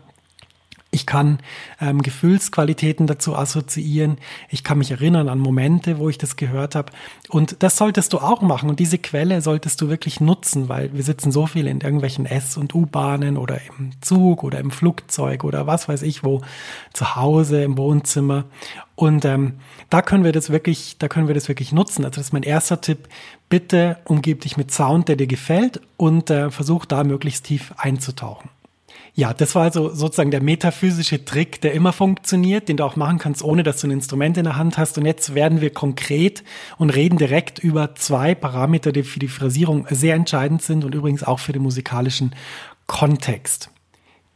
Ich 0.94 1.08
kann 1.08 1.40
ähm, 1.82 2.04
Gefühlsqualitäten 2.04 3.08
dazu 3.08 3.36
assoziieren. 3.36 4.20
Ich 4.50 4.64
kann 4.64 4.78
mich 4.78 4.92
erinnern 4.92 5.28
an 5.28 5.40
Momente, 5.40 5.98
wo 5.98 6.08
ich 6.08 6.20
das 6.20 6.36
gehört 6.36 6.76
habe. 6.76 6.94
Und 7.30 7.64
das 7.64 7.78
solltest 7.78 8.14
du 8.14 8.20
auch 8.20 8.44
machen. 8.44 8.70
Und 8.70 8.80
diese 8.80 9.00
Quelle 9.00 9.42
solltest 9.42 9.82
du 9.82 9.90
wirklich 9.90 10.22
nutzen, 10.22 10.70
weil 10.70 10.94
wir 10.94 11.02
sitzen 11.02 11.32
so 11.32 11.48
viel 11.48 11.66
in 11.66 11.82
irgendwelchen 11.82 12.28
S- 12.28 12.58
und 12.58 12.76
U-Bahnen 12.76 13.38
oder 13.38 13.60
im 13.80 13.90
Zug 14.02 14.44
oder 14.44 14.60
im 14.60 14.70
Flugzeug 14.70 15.44
oder 15.44 15.66
was 15.66 15.90
weiß 15.90 16.04
ich 16.04 16.24
wo, 16.24 16.42
zu 16.94 17.16
Hause, 17.16 17.64
im 17.64 17.76
Wohnzimmer. 17.76 18.46
Und 18.94 19.26
ähm, 19.26 19.54
da 19.90 20.04
können 20.04 20.24
wir 20.24 20.32
das 20.32 20.52
wirklich, 20.52 20.98
da 21.00 21.08
können 21.08 21.28
wir 21.28 21.34
das 21.34 21.48
wirklich 21.48 21.72
nutzen. 21.72 22.06
Also 22.06 22.18
das 22.18 22.28
ist 22.28 22.34
mein 22.34 22.44
erster 22.44 22.82
Tipp. 22.82 23.08
Bitte 23.50 23.98
umgib 24.06 24.42
dich 24.42 24.58
mit 24.58 24.72
Sound, 24.72 25.08
der 25.08 25.16
dir 25.16 25.26
gefällt 25.28 25.82
und 25.98 26.30
äh, 26.30 26.52
versuch 26.52 26.86
da 26.86 27.04
möglichst 27.04 27.46
tief 27.46 27.74
einzutauchen. 27.78 28.52
Ja, 29.16 29.32
das 29.32 29.54
war 29.54 29.64
also 29.64 29.94
sozusagen 29.94 30.32
der 30.32 30.42
metaphysische 30.42 31.24
Trick, 31.24 31.62
der 31.62 31.74
immer 31.74 31.94
funktioniert, 31.94 32.68
den 32.68 32.78
du 32.78 32.84
auch 32.84 32.96
machen 32.96 33.20
kannst, 33.20 33.44
ohne 33.44 33.62
dass 33.62 33.80
du 33.80 33.88
ein 33.88 33.92
Instrument 33.92 34.38
in 34.38 34.46
der 34.46 34.56
Hand 34.56 34.80
hast. 34.80 34.98
Und 34.98 35.06
jetzt 35.06 35.36
werden 35.36 35.62
wir 35.62 35.70
konkret 35.70 36.44
und 36.80 36.90
reden 36.90 37.20
direkt 37.20 37.60
über 37.60 37.94
zwei 37.94 38.34
Parameter, 38.34 38.92
die 38.92 39.04
für 39.04 39.20
die 39.20 39.28
Phrasierung 39.28 39.86
sehr 39.92 40.16
entscheidend 40.16 40.64
sind 40.64 40.84
und 40.84 40.96
übrigens 40.96 41.24
auch 41.24 41.40
für 41.40 41.54
den 41.54 41.62
musikalischen 41.62 42.36
Kontext. 42.88 43.70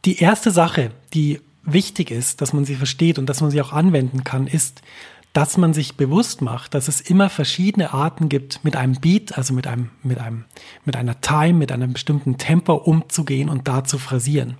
Die 0.04 0.20
erste 0.20 0.52
Sache, 0.52 0.92
die 1.12 1.40
wichtig 1.64 2.12
ist, 2.12 2.40
dass 2.40 2.52
man 2.52 2.64
sie 2.64 2.76
versteht 2.76 3.18
und 3.18 3.26
dass 3.26 3.40
man 3.40 3.50
sie 3.50 3.60
auch 3.60 3.72
anwenden 3.72 4.22
kann, 4.22 4.46
ist, 4.46 4.82
dass 5.38 5.56
man 5.56 5.72
sich 5.72 5.96
bewusst 5.96 6.42
macht, 6.42 6.74
dass 6.74 6.88
es 6.88 7.00
immer 7.00 7.30
verschiedene 7.30 7.94
Arten 7.94 8.28
gibt, 8.28 8.64
mit 8.64 8.74
einem 8.74 8.94
Beat, 8.94 9.38
also 9.38 9.54
mit 9.54 9.68
einem, 9.68 9.90
mit 10.02 10.18
einem, 10.18 10.46
mit 10.84 10.96
einer 10.96 11.20
Time, 11.20 11.52
mit 11.52 11.70
einem 11.70 11.92
bestimmten 11.92 12.38
Tempo 12.38 12.74
umzugehen 12.74 13.48
und 13.48 13.68
da 13.68 13.84
zu 13.84 13.98
phrasieren. 13.98 14.56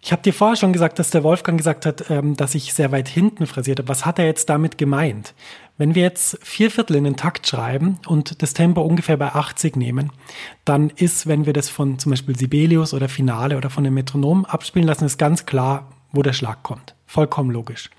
Ich 0.00 0.12
habe 0.12 0.22
dir 0.22 0.32
vorher 0.32 0.56
schon 0.56 0.72
gesagt, 0.72 0.98
dass 0.98 1.10
der 1.10 1.24
Wolfgang 1.24 1.58
gesagt 1.58 1.84
hat, 1.84 2.08
ähm, 2.08 2.38
dass 2.38 2.54
ich 2.54 2.72
sehr 2.72 2.90
weit 2.90 3.06
hinten 3.06 3.46
phrasiert 3.46 3.80
habe. 3.80 3.88
Was 3.88 4.06
hat 4.06 4.18
er 4.18 4.24
jetzt 4.24 4.48
damit 4.48 4.78
gemeint? 4.78 5.34
Wenn 5.76 5.94
wir 5.94 6.04
jetzt 6.04 6.38
vier 6.42 6.70
Viertel 6.70 6.96
in 6.96 7.04
den 7.04 7.16
Takt 7.16 7.46
schreiben 7.46 7.98
und 8.06 8.40
das 8.40 8.54
Tempo 8.54 8.80
ungefähr 8.80 9.18
bei 9.18 9.34
80 9.34 9.76
nehmen, 9.76 10.10
dann 10.64 10.88
ist, 10.88 11.26
wenn 11.26 11.44
wir 11.44 11.52
das 11.52 11.68
von 11.68 11.98
zum 11.98 12.08
Beispiel 12.08 12.34
Sibelius 12.34 12.94
oder 12.94 13.10
Finale 13.10 13.58
oder 13.58 13.68
von 13.68 13.84
dem 13.84 13.92
Metronom 13.92 14.46
abspielen 14.46 14.88
lassen, 14.88 15.04
ist 15.04 15.18
ganz 15.18 15.44
klar, 15.44 15.90
wo 16.12 16.22
der 16.22 16.32
Schlag 16.32 16.62
kommt. 16.62 16.94
Vollkommen 17.04 17.50
logisch. 17.50 17.90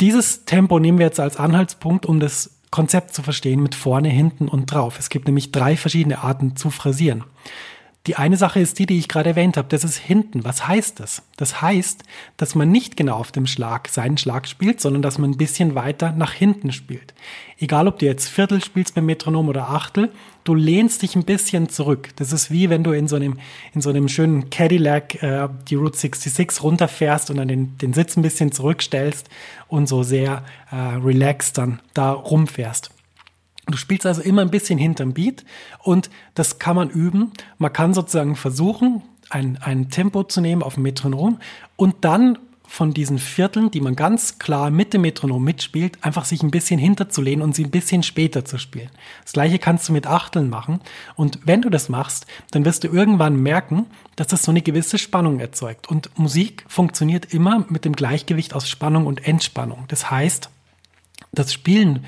Dieses 0.00 0.46
Tempo 0.46 0.78
nehmen 0.78 0.98
wir 0.98 1.04
jetzt 1.04 1.20
als 1.20 1.36
Anhaltspunkt, 1.36 2.06
um 2.06 2.20
das 2.20 2.58
Konzept 2.70 3.12
zu 3.12 3.22
verstehen 3.22 3.62
mit 3.62 3.74
vorne, 3.74 4.08
hinten 4.08 4.48
und 4.48 4.72
drauf. 4.72 4.98
Es 4.98 5.10
gibt 5.10 5.26
nämlich 5.26 5.52
drei 5.52 5.76
verschiedene 5.76 6.22
Arten 6.24 6.56
zu 6.56 6.70
phrasieren. 6.70 7.24
Die 8.06 8.16
eine 8.16 8.38
Sache 8.38 8.60
ist 8.60 8.78
die, 8.78 8.86
die 8.86 8.98
ich 8.98 9.08
gerade 9.08 9.30
erwähnt 9.30 9.58
habe. 9.58 9.68
Das 9.68 9.84
ist 9.84 9.98
hinten. 9.98 10.42
Was 10.42 10.66
heißt 10.66 11.00
das? 11.00 11.22
Das 11.36 11.60
heißt, 11.60 12.02
dass 12.38 12.54
man 12.54 12.70
nicht 12.70 12.96
genau 12.96 13.16
auf 13.16 13.30
dem 13.30 13.46
Schlag 13.46 13.88
seinen 13.88 14.16
Schlag 14.16 14.48
spielt, 14.48 14.80
sondern 14.80 15.02
dass 15.02 15.18
man 15.18 15.32
ein 15.32 15.36
bisschen 15.36 15.74
weiter 15.74 16.12
nach 16.12 16.32
hinten 16.32 16.72
spielt. 16.72 17.12
Egal, 17.58 17.86
ob 17.86 17.98
du 17.98 18.06
jetzt 18.06 18.28
Viertel 18.28 18.64
spielst 18.64 18.94
beim 18.94 19.04
Metronom 19.04 19.50
oder 19.50 19.68
Achtel, 19.68 20.10
du 20.44 20.54
lehnst 20.54 21.02
dich 21.02 21.16
ein 21.16 21.24
bisschen 21.24 21.68
zurück. 21.68 22.10
Das 22.16 22.32
ist 22.32 22.50
wie 22.50 22.70
wenn 22.70 22.84
du 22.84 22.92
in 22.92 23.08
so 23.08 23.16
einem, 23.16 23.38
in 23.74 23.80
so 23.80 23.90
einem 23.90 24.08
schönen 24.08 24.50
Cadillac 24.50 25.22
äh, 25.22 25.48
die 25.68 25.74
Route 25.74 25.98
66 25.98 26.62
runterfährst 26.62 27.30
und 27.30 27.36
dann 27.36 27.48
den, 27.48 27.76
den 27.78 27.92
Sitz 27.92 28.16
ein 28.16 28.22
bisschen 28.22 28.52
zurückstellst 28.52 29.28
und 29.68 29.88
so 29.88 30.02
sehr 30.02 30.44
äh, 30.70 30.76
relaxed 30.76 31.58
dann 31.58 31.80
da 31.94 32.12
rumfährst. 32.12 32.90
Du 33.66 33.76
spielst 33.76 34.06
also 34.06 34.22
immer 34.22 34.42
ein 34.42 34.50
bisschen 34.50 34.78
hinterm 34.78 35.12
Beat 35.12 35.44
und 35.78 36.10
das 36.34 36.58
kann 36.58 36.76
man 36.76 36.90
üben. 36.90 37.32
Man 37.58 37.72
kann 37.72 37.94
sozusagen 37.94 38.34
versuchen, 38.34 39.02
ein, 39.28 39.58
ein 39.60 39.90
Tempo 39.90 40.24
zu 40.24 40.40
nehmen 40.40 40.62
auf 40.62 40.74
dem 40.74 40.82
Metronom 40.82 41.38
und 41.76 41.96
dann 42.04 42.38
von 42.70 42.94
diesen 42.94 43.18
Vierteln, 43.18 43.72
die 43.72 43.80
man 43.80 43.96
ganz 43.96 44.38
klar 44.38 44.70
mit 44.70 44.94
dem 44.94 45.00
Metronom 45.00 45.42
mitspielt, 45.42 45.98
einfach 46.04 46.24
sich 46.24 46.44
ein 46.44 46.52
bisschen 46.52 46.78
hinterzulehnen 46.78 47.42
und 47.42 47.52
sie 47.52 47.64
ein 47.64 47.72
bisschen 47.72 48.04
später 48.04 48.44
zu 48.44 48.58
spielen. 48.58 48.90
Das 49.24 49.32
gleiche 49.32 49.58
kannst 49.58 49.88
du 49.88 49.92
mit 49.92 50.06
Achteln 50.06 50.48
machen. 50.48 50.80
Und 51.16 51.40
wenn 51.44 51.62
du 51.62 51.68
das 51.68 51.88
machst, 51.88 52.26
dann 52.52 52.64
wirst 52.64 52.84
du 52.84 52.88
irgendwann 52.88 53.34
merken, 53.34 53.86
dass 54.14 54.28
das 54.28 54.44
so 54.44 54.52
eine 54.52 54.62
gewisse 54.62 54.98
Spannung 54.98 55.40
erzeugt. 55.40 55.88
Und 55.88 56.16
Musik 56.16 56.64
funktioniert 56.68 57.34
immer 57.34 57.66
mit 57.68 57.84
dem 57.84 57.96
Gleichgewicht 57.96 58.54
aus 58.54 58.68
Spannung 58.68 59.06
und 59.06 59.26
Entspannung. 59.26 59.86
Das 59.88 60.08
heißt, 60.08 60.48
das 61.32 61.52
Spielen 61.52 62.04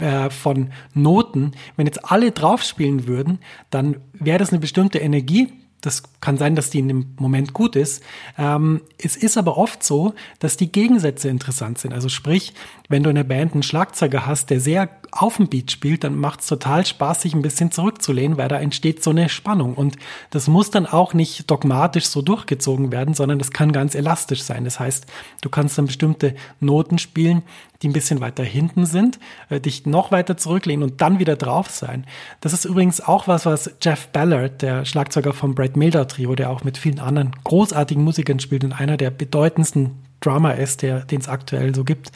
äh, 0.00 0.30
von 0.30 0.72
Noten, 0.94 1.52
wenn 1.76 1.86
jetzt 1.86 2.10
alle 2.10 2.32
drauf 2.32 2.62
spielen 2.62 3.06
würden, 3.06 3.40
dann 3.68 3.96
wäre 4.14 4.38
das 4.38 4.50
eine 4.50 4.58
bestimmte 4.58 5.00
Energie, 5.00 5.52
das 5.80 6.02
kann 6.20 6.36
sein, 6.36 6.56
dass 6.56 6.70
die 6.70 6.80
in 6.80 6.88
dem 6.88 7.14
Moment 7.18 7.52
gut 7.52 7.76
ist. 7.76 8.02
Ähm, 8.36 8.80
es 8.98 9.16
ist 9.16 9.38
aber 9.38 9.56
oft 9.56 9.84
so, 9.84 10.14
dass 10.40 10.56
die 10.56 10.72
Gegensätze 10.72 11.28
interessant 11.28 11.78
sind. 11.78 11.94
Also 11.94 12.08
sprich, 12.08 12.52
wenn 12.88 13.04
du 13.04 13.10
in 13.10 13.16
der 13.16 13.24
Band 13.24 13.52
einen 13.52 13.62
Schlagzeuger 13.62 14.26
hast, 14.26 14.50
der 14.50 14.60
sehr 14.60 14.88
auf 15.12 15.36
dem 15.36 15.48
Beat 15.48 15.70
spielt, 15.70 16.04
dann 16.04 16.16
macht 16.16 16.40
es 16.40 16.46
total 16.46 16.84
Spaß, 16.84 17.22
sich 17.22 17.34
ein 17.34 17.42
bisschen 17.42 17.70
zurückzulehnen, 17.70 18.36
weil 18.36 18.48
da 18.48 18.58
entsteht 18.58 19.02
so 19.02 19.10
eine 19.10 19.28
Spannung. 19.28 19.74
Und 19.74 19.96
das 20.30 20.48
muss 20.48 20.70
dann 20.70 20.86
auch 20.86 21.14
nicht 21.14 21.50
dogmatisch 21.50 22.06
so 22.06 22.22
durchgezogen 22.22 22.90
werden, 22.90 23.14
sondern 23.14 23.38
das 23.38 23.52
kann 23.52 23.72
ganz 23.72 23.94
elastisch 23.94 24.42
sein. 24.42 24.64
Das 24.64 24.80
heißt, 24.80 25.06
du 25.42 25.48
kannst 25.48 25.78
dann 25.78 25.86
bestimmte 25.86 26.34
Noten 26.60 26.98
spielen, 26.98 27.42
die 27.82 27.88
ein 27.88 27.92
bisschen 27.92 28.20
weiter 28.20 28.42
hinten 28.42 28.86
sind, 28.86 29.18
äh, 29.50 29.60
dich 29.60 29.86
noch 29.86 30.10
weiter 30.10 30.36
zurücklehnen 30.36 30.88
und 30.88 31.00
dann 31.00 31.18
wieder 31.18 31.36
drauf 31.36 31.70
sein. 31.70 32.04
Das 32.40 32.52
ist 32.52 32.64
übrigens 32.64 33.00
auch 33.00 33.28
was, 33.28 33.46
was 33.46 33.70
Jeff 33.80 34.08
Ballard, 34.08 34.62
der 34.62 34.84
Schlagzeuger 34.84 35.32
vom 35.32 35.54
Brad 35.54 35.76
Miller 35.76 36.08
Trio, 36.08 36.34
der 36.34 36.50
auch 36.50 36.64
mit 36.64 36.78
vielen 36.78 36.98
anderen 36.98 37.32
großartigen 37.44 38.02
Musikern 38.02 38.40
spielt 38.40 38.64
und 38.64 38.72
einer 38.72 38.96
der 38.96 39.10
bedeutendsten 39.10 40.02
Drummer 40.20 40.56
ist, 40.56 40.82
den 40.82 41.04
es 41.10 41.28
aktuell 41.28 41.74
so 41.74 41.84
gibt, 41.84 42.10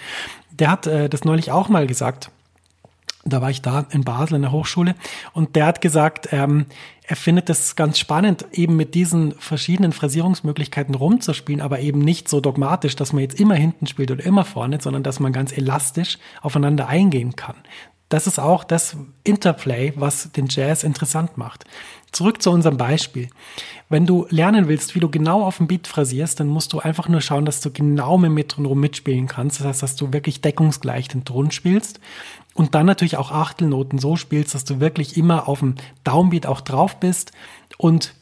der 0.50 0.70
hat 0.70 0.86
äh, 0.86 1.08
das 1.08 1.24
neulich 1.24 1.52
auch 1.52 1.68
mal 1.68 1.86
gesagt 1.86 2.30
da 3.24 3.40
war 3.40 3.50
ich 3.50 3.62
da 3.62 3.86
in 3.90 4.04
Basel 4.04 4.36
in 4.36 4.42
der 4.42 4.52
Hochschule 4.52 4.94
und 5.32 5.54
der 5.56 5.66
hat 5.66 5.80
gesagt, 5.80 6.28
ähm, 6.32 6.66
er 7.04 7.16
findet 7.16 7.50
es 7.50 7.76
ganz 7.76 7.98
spannend, 7.98 8.46
eben 8.52 8.76
mit 8.76 8.94
diesen 8.94 9.32
verschiedenen 9.32 9.92
Phrasierungsmöglichkeiten 9.92 10.94
rumzuspielen, 10.94 11.60
aber 11.60 11.80
eben 11.80 12.00
nicht 12.00 12.28
so 12.28 12.40
dogmatisch, 12.40 12.96
dass 12.96 13.12
man 13.12 13.22
jetzt 13.22 13.38
immer 13.38 13.54
hinten 13.54 13.86
spielt 13.86 14.10
oder 14.10 14.24
immer 14.24 14.44
vorne, 14.44 14.80
sondern 14.80 15.02
dass 15.02 15.20
man 15.20 15.32
ganz 15.32 15.52
elastisch 15.52 16.18
aufeinander 16.40 16.88
eingehen 16.88 17.36
kann. 17.36 17.56
Das 18.08 18.26
ist 18.26 18.38
auch 18.38 18.62
das 18.62 18.96
Interplay, 19.24 19.94
was 19.96 20.32
den 20.32 20.46
Jazz 20.46 20.84
interessant 20.84 21.38
macht. 21.38 21.64
Zurück 22.12 22.42
zu 22.42 22.50
unserem 22.50 22.76
Beispiel. 22.76 23.30
Wenn 23.88 24.04
du 24.04 24.26
lernen 24.28 24.68
willst, 24.68 24.94
wie 24.94 25.00
du 25.00 25.08
genau 25.08 25.42
auf 25.42 25.56
dem 25.56 25.66
Beat 25.66 25.86
phrasierst, 25.86 26.38
dann 26.38 26.46
musst 26.46 26.74
du 26.74 26.80
einfach 26.80 27.08
nur 27.08 27.22
schauen, 27.22 27.46
dass 27.46 27.62
du 27.62 27.70
genau 27.70 28.18
mit 28.18 28.28
dem 28.28 28.34
Metronom 28.34 28.78
mitspielen 28.78 29.28
kannst. 29.28 29.60
Das 29.60 29.66
heißt, 29.66 29.82
dass 29.82 29.96
du 29.96 30.12
wirklich 30.12 30.42
deckungsgleich 30.42 31.08
den 31.08 31.24
Ton 31.24 31.50
spielst 31.52 32.00
und 32.54 32.74
dann 32.74 32.86
natürlich 32.86 33.16
auch 33.16 33.30
Achtelnoten. 33.30 33.98
So 33.98 34.16
spielst, 34.16 34.54
dass 34.54 34.64
du 34.64 34.80
wirklich 34.80 35.16
immer 35.16 35.48
auf 35.48 35.60
dem 35.60 35.76
Downbeat 36.04 36.46
auch 36.46 36.60
drauf 36.60 37.00
bist. 37.00 37.32
Und 37.78 38.14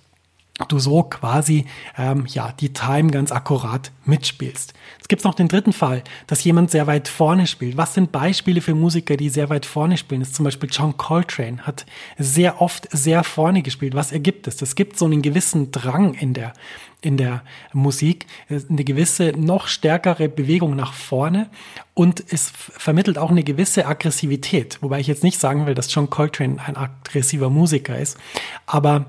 du 0.69 0.79
so 0.79 1.03
quasi 1.03 1.67
ähm, 1.97 2.27
ja 2.29 2.53
die 2.53 2.73
Time 2.73 3.11
ganz 3.11 3.33
akkurat 3.33 3.93
mitspielst. 4.05 4.75
Es 5.01 5.09
gibt 5.09 5.25
noch 5.25 5.35
den 5.35 5.49
dritten 5.49 5.73
Fall, 5.73 6.03
dass 6.27 6.45
jemand 6.45 6.71
sehr 6.71 6.87
weit 6.87 7.09
vorne 7.09 7.47
spielt. 7.47 7.77
Was 7.77 7.95
sind 7.95 8.13
Beispiele 8.13 8.61
für 8.61 8.75
Musiker, 8.75 9.17
die 9.17 9.29
sehr 9.29 9.51
weit 9.51 9.67
vorne 9.67 9.97
spielen? 9.97 10.21
Das 10.21 10.31
ist 10.31 10.37
zum 10.37 10.45
Beispiel 10.45 10.69
John 10.71 10.97
Coltrane 10.97 11.59
hat 11.67 11.87
sehr 12.19 12.61
oft 12.61 12.89
sehr 12.91 13.25
vorne 13.25 13.63
gespielt. 13.63 13.95
Was 13.95 14.13
ergibt 14.13 14.47
es? 14.47 14.61
Es 14.63 14.75
gibt 14.75 14.99
so 14.99 15.07
einen 15.07 15.23
gewissen 15.23 15.71
Drang 15.71 16.15
in 16.15 16.35
der 16.35 16.53
in 17.03 17.17
der 17.17 17.43
Musik, 17.73 18.27
eine 18.49 18.85
gewisse 18.85 19.33
noch 19.37 19.69
stärkere 19.69 20.29
Bewegung 20.29 20.77
nach 20.77 20.93
vorne 20.93 21.49
und 21.95 22.23
es 22.31 22.53
vermittelt 22.55 23.17
auch 23.17 23.31
eine 23.31 23.43
gewisse 23.43 23.87
Aggressivität. 23.87 24.79
Wobei 24.83 25.01
ich 25.01 25.07
jetzt 25.07 25.23
nicht 25.23 25.41
sagen 25.41 25.67
will, 25.67 25.75
dass 25.75 25.93
John 25.95 26.11
Coltrane 26.11 26.59
ein 26.65 26.77
aggressiver 26.77 27.49
Musiker 27.49 27.99
ist, 27.99 28.19
aber 28.67 29.07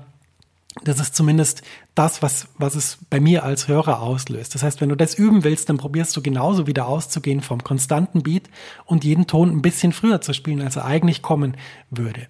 das 0.84 1.00
ist 1.00 1.14
zumindest 1.14 1.62
das, 1.94 2.22
was, 2.22 2.48
was 2.56 2.74
es 2.74 2.98
bei 3.10 3.20
mir 3.20 3.44
als 3.44 3.68
Hörer 3.68 4.00
auslöst. 4.00 4.54
Das 4.54 4.62
heißt, 4.62 4.80
wenn 4.80 4.88
du 4.88 4.96
das 4.96 5.14
üben 5.14 5.44
willst, 5.44 5.68
dann 5.68 5.76
probierst 5.76 6.16
du 6.16 6.22
genauso 6.22 6.66
wieder 6.66 6.86
auszugehen 6.86 7.42
vom 7.42 7.62
konstanten 7.62 8.22
Beat 8.22 8.48
und 8.86 9.04
jeden 9.04 9.26
Ton 9.26 9.50
ein 9.50 9.62
bisschen 9.62 9.92
früher 9.92 10.20
zu 10.20 10.32
spielen, 10.32 10.62
als 10.62 10.76
er 10.76 10.86
eigentlich 10.86 11.20
kommen 11.20 11.56
würde. 11.90 12.26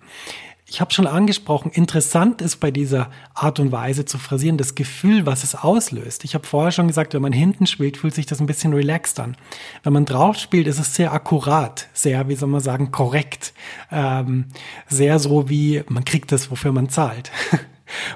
Ich 0.67 0.81
habe 0.81 0.91
schon 0.91 1.07
angesprochen, 1.07 1.71
interessant 1.71 2.41
ist 2.41 2.57
bei 2.57 2.71
dieser 2.71 3.11
Art 3.35 3.61
und 3.61 3.73
Weise 3.73 4.07
zu 4.07 4.17
phrasieren 4.17 4.57
das 4.57 4.75
Gefühl, 4.75 5.27
was 5.27 5.45
es 5.45 5.55
auslöst. 5.55 6.25
Ich 6.25 6.35
habe 6.35 6.47
vorher 6.47 6.73
schon 6.73 6.89
gesagt, 6.89 7.13
wenn 7.13 7.21
man 7.21 7.35
hinten 7.35 7.67
spielt, 7.67 7.99
fühlt 7.99 8.15
sich 8.15 8.25
das 8.25 8.41
ein 8.41 8.47
bisschen 8.47 8.73
relaxed 8.73 9.21
an. 9.21 9.37
Wenn 9.83 9.93
man 9.93 10.07
drauf 10.07 10.39
spielt, 10.39 10.67
ist 10.67 10.79
es 10.79 10.95
sehr 10.95 11.13
akkurat, 11.13 11.89
sehr, 11.93 12.27
wie 12.29 12.37
soll 12.37 12.49
man 12.49 12.63
sagen, 12.63 12.91
korrekt, 12.91 13.53
ähm, 13.91 14.47
sehr 14.89 15.19
so 15.19 15.51
wie 15.51 15.83
man 15.89 16.07
kriegt 16.07 16.33
das, 16.33 16.51
wofür 16.51 16.73
man 16.73 16.89
zahlt. 16.89 17.31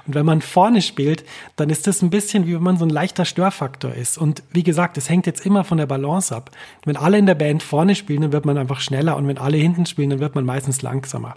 Und 0.07 0.15
wenn 0.15 0.27
man 0.27 0.43
vorne 0.43 0.83
spielt, 0.83 1.25
dann 1.57 1.71
ist 1.71 1.87
das 1.87 2.03
ein 2.03 2.11
bisschen 2.11 2.47
wie 2.47 2.55
wenn 2.55 2.63
man 2.63 2.77
so 2.77 2.85
ein 2.85 2.91
leichter 2.91 3.25
Störfaktor 3.25 3.93
ist. 3.93 4.19
Und 4.19 4.43
wie 4.51 4.63
gesagt, 4.63 4.99
es 4.99 5.09
hängt 5.09 5.27
jetzt 5.27 5.45
immer 5.45 5.65
von 5.65 5.79
der 5.79 5.87
Balance 5.87 6.35
ab. 6.35 6.51
Wenn 6.85 6.97
alle 6.97 7.19
in 7.19 7.27
der 7.27 7.35
Band 7.35 7.63
vorne 7.63 7.95
spielen, 7.95 8.23
dann 8.23 8.33
wird 8.33 8.47
man 8.47 8.59
einfach 8.59 8.81
schneller 8.81 9.17
und 9.17 9.27
wenn 9.29 9.39
alle 9.39 9.57
hinten 9.57 9.87
spielen, 9.87 10.11
dann 10.11 10.21
wird 10.21 10.35
man 10.35 10.45
meistens 10.45 10.83
langsamer. 10.83 11.37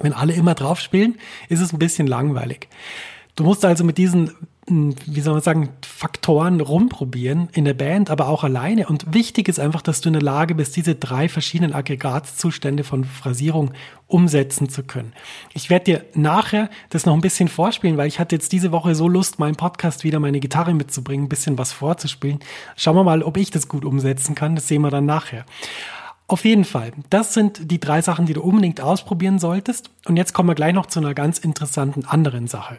Wenn 0.00 0.12
alle 0.12 0.32
immer 0.32 0.54
drauf 0.54 0.80
spielen, 0.80 1.18
ist 1.48 1.60
es 1.60 1.72
ein 1.72 1.78
bisschen 1.78 2.06
langweilig. 2.06 2.68
Du 3.36 3.44
musst 3.44 3.64
also 3.64 3.84
mit 3.84 3.98
diesen 3.98 4.30
wie 4.66 5.20
soll 5.20 5.34
man 5.34 5.42
sagen, 5.42 5.68
Faktoren 5.82 6.60
rumprobieren 6.60 7.48
in 7.52 7.66
der 7.66 7.74
Band, 7.74 8.08
aber 8.08 8.28
auch 8.28 8.44
alleine. 8.44 8.86
Und 8.86 9.12
wichtig 9.12 9.48
ist 9.48 9.60
einfach, 9.60 9.82
dass 9.82 10.00
du 10.00 10.08
in 10.08 10.14
der 10.14 10.22
Lage 10.22 10.54
bist, 10.54 10.76
diese 10.76 10.94
drei 10.94 11.28
verschiedenen 11.28 11.74
Aggregatzustände 11.74 12.82
von 12.82 13.04
Phrasierung 13.04 13.72
umsetzen 14.06 14.70
zu 14.70 14.82
können. 14.82 15.12
Ich 15.52 15.68
werde 15.68 15.84
dir 15.84 16.04
nachher 16.14 16.70
das 16.88 17.04
noch 17.04 17.12
ein 17.12 17.20
bisschen 17.20 17.48
vorspielen, 17.48 17.98
weil 17.98 18.08
ich 18.08 18.18
hatte 18.18 18.36
jetzt 18.36 18.52
diese 18.52 18.72
Woche 18.72 18.94
so 18.94 19.06
Lust, 19.06 19.38
meinen 19.38 19.56
Podcast 19.56 20.02
wieder 20.02 20.18
meine 20.18 20.40
Gitarre 20.40 20.72
mitzubringen, 20.72 21.26
ein 21.26 21.30
bisschen 21.30 21.58
was 21.58 21.72
vorzuspielen. 21.72 22.40
Schauen 22.76 22.96
wir 22.96 23.04
mal, 23.04 23.22
ob 23.22 23.36
ich 23.36 23.50
das 23.50 23.68
gut 23.68 23.84
umsetzen 23.84 24.34
kann. 24.34 24.54
Das 24.54 24.66
sehen 24.68 24.80
wir 24.80 24.90
dann 24.90 25.04
nachher. 25.04 25.44
Auf 26.26 26.46
jeden 26.46 26.64
Fall, 26.64 26.92
das 27.10 27.34
sind 27.34 27.70
die 27.70 27.80
drei 27.80 28.00
Sachen, 28.00 28.24
die 28.24 28.32
du 28.32 28.40
unbedingt 28.40 28.80
ausprobieren 28.80 29.38
solltest. 29.38 29.90
Und 30.06 30.16
jetzt 30.16 30.32
kommen 30.32 30.48
wir 30.48 30.54
gleich 30.54 30.72
noch 30.72 30.86
zu 30.86 31.00
einer 31.00 31.12
ganz 31.12 31.38
interessanten 31.38 32.06
anderen 32.06 32.46
Sache. 32.46 32.78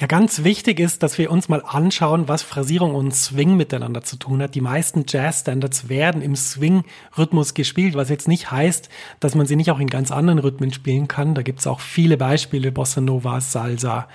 Ja, 0.00 0.06
ganz 0.06 0.44
wichtig 0.44 0.80
ist, 0.80 1.02
dass 1.02 1.18
wir 1.18 1.30
uns 1.30 1.50
mal 1.50 1.62
anschauen, 1.62 2.26
was 2.26 2.42
Phrasierung 2.42 2.94
und 2.94 3.14
Swing 3.14 3.58
miteinander 3.58 4.02
zu 4.02 4.16
tun 4.16 4.40
hat. 4.40 4.54
Die 4.54 4.62
meisten 4.62 5.04
Jazz-Standards 5.06 5.90
werden 5.90 6.22
im 6.22 6.36
Swing-Rhythmus 6.36 7.52
gespielt, 7.52 7.96
was 7.96 8.08
jetzt 8.08 8.26
nicht 8.26 8.50
heißt, 8.50 8.88
dass 9.20 9.34
man 9.34 9.44
sie 9.44 9.56
nicht 9.56 9.70
auch 9.70 9.78
in 9.78 9.88
ganz 9.88 10.10
anderen 10.10 10.38
Rhythmen 10.38 10.72
spielen 10.72 11.06
kann. 11.06 11.34
Da 11.34 11.42
gibt's 11.42 11.66
auch 11.66 11.80
viele 11.80 12.16
Beispiele, 12.16 12.72
Bossa 12.72 13.02
Nova, 13.02 13.42
Salsa, 13.42 14.08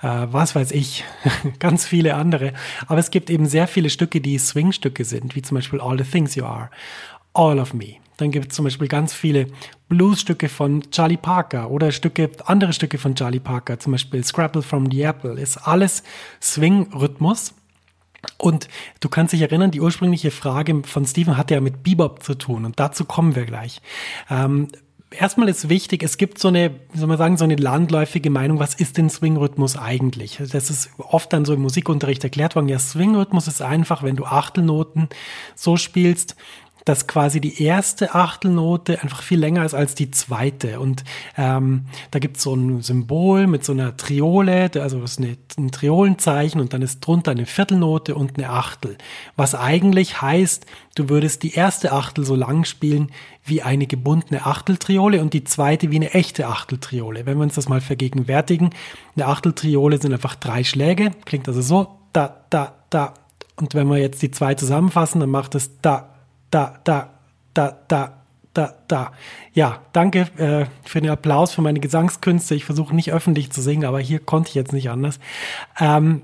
äh, 0.00 0.28
was 0.30 0.54
weiß 0.54 0.70
ich, 0.70 1.02
ganz 1.58 1.86
viele 1.86 2.14
andere. 2.14 2.52
Aber 2.86 3.00
es 3.00 3.10
gibt 3.10 3.28
eben 3.28 3.46
sehr 3.46 3.66
viele 3.66 3.90
Stücke, 3.90 4.20
die 4.20 4.38
Swing-Stücke 4.38 5.04
sind, 5.04 5.34
wie 5.34 5.42
zum 5.42 5.56
Beispiel 5.56 5.80
All 5.80 5.98
the 5.98 6.08
Things 6.08 6.36
You 6.36 6.44
Are, 6.44 6.70
All 7.34 7.58
of 7.58 7.74
Me. 7.74 7.96
Dann 8.22 8.30
gibt 8.30 8.52
es 8.52 8.56
zum 8.56 8.64
Beispiel 8.64 8.86
ganz 8.86 9.12
viele 9.12 9.48
Bluesstücke 9.88 10.48
von 10.48 10.88
Charlie 10.92 11.16
Parker 11.16 11.72
oder 11.72 11.90
Stücke, 11.90 12.30
andere 12.44 12.72
Stücke 12.72 12.96
von 12.96 13.16
Charlie 13.16 13.40
Parker, 13.40 13.80
zum 13.80 13.90
Beispiel 13.90 14.22
Scrabble 14.22 14.62
from 14.62 14.88
the 14.92 15.02
Apple, 15.02 15.40
ist 15.40 15.56
alles 15.56 16.04
Swing-Rhythmus. 16.40 17.54
Und 18.38 18.68
du 19.00 19.08
kannst 19.08 19.32
dich 19.32 19.40
erinnern, 19.40 19.72
die 19.72 19.80
ursprüngliche 19.80 20.30
Frage 20.30 20.82
von 20.84 21.04
Steven 21.04 21.36
hatte 21.36 21.54
ja 21.54 21.60
mit 21.60 21.82
Bebop 21.82 22.22
zu 22.22 22.36
tun 22.36 22.64
und 22.64 22.78
dazu 22.78 23.04
kommen 23.04 23.34
wir 23.34 23.44
gleich. 23.44 23.82
Ähm, 24.30 24.68
erstmal 25.10 25.48
ist 25.48 25.68
wichtig, 25.68 26.04
es 26.04 26.16
gibt 26.16 26.38
so 26.38 26.46
eine, 26.46 26.70
wie 26.92 26.98
soll 26.98 27.08
man 27.08 27.18
sagen, 27.18 27.36
so 27.36 27.44
eine 27.44 27.56
landläufige 27.56 28.30
Meinung, 28.30 28.60
was 28.60 28.74
ist 28.74 28.98
denn 28.98 29.10
Swing-Rhythmus 29.10 29.76
eigentlich? 29.76 30.38
Das 30.52 30.70
ist 30.70 30.90
oft 30.98 31.32
dann 31.32 31.44
so 31.44 31.54
im 31.54 31.62
Musikunterricht 31.62 32.22
erklärt 32.22 32.54
worden. 32.54 32.68
Ja, 32.68 32.78
Swing-Rhythmus 32.78 33.48
ist 33.48 33.62
einfach, 33.62 34.04
wenn 34.04 34.14
du 34.14 34.24
Achtelnoten 34.24 35.08
so 35.56 35.76
spielst, 35.76 36.36
dass 36.84 37.06
quasi 37.06 37.40
die 37.40 37.62
erste 37.62 38.14
Achtelnote 38.14 39.02
einfach 39.02 39.22
viel 39.22 39.38
länger 39.38 39.64
ist 39.64 39.74
als 39.74 39.94
die 39.94 40.10
zweite. 40.10 40.80
Und 40.80 41.04
ähm, 41.36 41.86
da 42.10 42.18
gibt 42.18 42.38
es 42.38 42.42
so 42.42 42.54
ein 42.54 42.82
Symbol 42.82 43.46
mit 43.46 43.64
so 43.64 43.72
einer 43.72 43.96
Triole, 43.96 44.70
also 44.74 45.00
das 45.00 45.12
ist 45.12 45.18
eine, 45.18 45.36
ein 45.58 45.70
Triolenzeichen 45.70 46.60
und 46.60 46.72
dann 46.72 46.82
ist 46.82 47.00
drunter 47.00 47.30
eine 47.30 47.46
Viertelnote 47.46 48.14
und 48.14 48.36
eine 48.36 48.50
Achtel. 48.50 48.96
Was 49.36 49.54
eigentlich 49.54 50.20
heißt, 50.20 50.66
du 50.94 51.08
würdest 51.08 51.42
die 51.42 51.54
erste 51.54 51.92
Achtel 51.92 52.24
so 52.24 52.34
lang 52.34 52.64
spielen 52.64 53.10
wie 53.44 53.62
eine 53.62 53.86
gebundene 53.86 54.46
Achteltriole 54.46 55.20
und 55.20 55.34
die 55.34 55.44
zweite 55.44 55.90
wie 55.90 55.96
eine 55.96 56.14
echte 56.14 56.46
Achteltriole. 56.46 57.26
Wenn 57.26 57.38
wir 57.38 57.44
uns 57.44 57.54
das 57.54 57.68
mal 57.68 57.80
vergegenwärtigen, 57.80 58.70
eine 59.16 59.26
Achteltriole 59.26 60.00
sind 60.00 60.12
einfach 60.12 60.36
drei 60.36 60.64
Schläge, 60.64 61.10
klingt 61.24 61.48
also 61.48 61.60
so, 61.60 61.98
da, 62.12 62.44
da, 62.50 62.74
da. 62.90 63.14
Und 63.56 63.74
wenn 63.74 63.88
wir 63.88 63.98
jetzt 63.98 64.22
die 64.22 64.30
zwei 64.30 64.54
zusammenfassen, 64.54 65.20
dann 65.20 65.30
macht 65.30 65.54
es 65.54 65.70
da, 65.82 66.11
da, 66.52 66.78
da, 66.84 67.10
da, 67.54 67.76
da, 67.88 68.22
da, 68.54 68.74
da. 68.86 69.12
Ja, 69.54 69.80
danke 69.92 70.20
äh, 70.36 70.66
für 70.84 71.00
den 71.00 71.10
Applaus 71.10 71.52
für 71.52 71.62
meine 71.62 71.80
Gesangskünste. 71.80 72.54
Ich 72.54 72.64
versuche 72.64 72.94
nicht 72.94 73.12
öffentlich 73.12 73.50
zu 73.50 73.60
singen, 73.60 73.84
aber 73.84 73.98
hier 73.98 74.20
konnte 74.20 74.50
ich 74.50 74.54
jetzt 74.54 74.72
nicht 74.72 74.90
anders. 74.90 75.18
Ähm, 75.80 76.22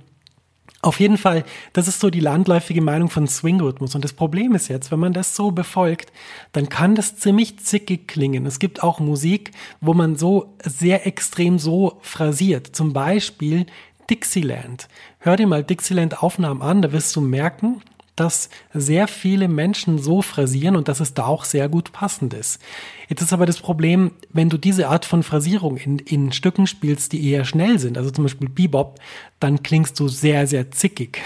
auf 0.80 1.00
jeden 1.00 1.16
Fall, 1.16 1.44
das 1.72 1.88
ist 1.88 1.98
so 1.98 2.08
die 2.08 2.20
landläufige 2.20 2.82
Meinung 2.82 3.10
von 3.10 3.26
Swing-Rhythmus. 3.26 3.96
Und 3.96 4.04
das 4.04 4.12
Problem 4.12 4.54
ist 4.54 4.68
jetzt, 4.68 4.92
wenn 4.92 5.00
man 5.00 5.12
das 5.12 5.34
so 5.34 5.50
befolgt, 5.50 6.12
dann 6.52 6.68
kann 6.68 6.94
das 6.94 7.16
ziemlich 7.16 7.58
zickig 7.58 8.06
klingen. 8.06 8.46
Es 8.46 8.60
gibt 8.60 8.82
auch 8.82 9.00
Musik, 9.00 9.50
wo 9.80 9.92
man 9.92 10.14
so 10.14 10.54
sehr 10.62 11.06
extrem 11.06 11.58
so 11.58 11.98
phrasiert. 12.02 12.76
Zum 12.76 12.92
Beispiel 12.92 13.66
Dixieland. 14.08 14.88
Hör 15.18 15.36
dir 15.36 15.48
mal 15.48 15.64
Dixieland-Aufnahmen 15.64 16.62
an, 16.62 16.82
da 16.82 16.92
wirst 16.92 17.16
du 17.16 17.22
merken, 17.22 17.82
dass 18.20 18.48
sehr 18.72 19.08
viele 19.08 19.48
Menschen 19.48 19.98
so 19.98 20.22
phrasieren 20.22 20.76
und 20.76 20.88
dass 20.88 21.00
es 21.00 21.14
da 21.14 21.26
auch 21.26 21.44
sehr 21.44 21.68
gut 21.68 21.92
passend 21.92 22.34
ist. 22.34 22.60
Jetzt 23.08 23.22
ist 23.22 23.32
aber 23.32 23.46
das 23.46 23.58
Problem, 23.58 24.12
wenn 24.32 24.50
du 24.50 24.58
diese 24.58 24.88
Art 24.88 25.04
von 25.04 25.22
Phrasierung 25.22 25.76
in, 25.76 25.98
in 25.98 26.32
Stücken 26.32 26.66
spielst, 26.66 27.12
die 27.12 27.30
eher 27.30 27.44
schnell 27.44 27.78
sind, 27.78 27.96
also 27.96 28.10
zum 28.10 28.24
Beispiel 28.24 28.48
Bebop, 28.48 28.98
dann 29.40 29.62
klingst 29.62 29.98
du 30.00 30.08
sehr, 30.08 30.46
sehr 30.46 30.70
zickig. 30.70 31.22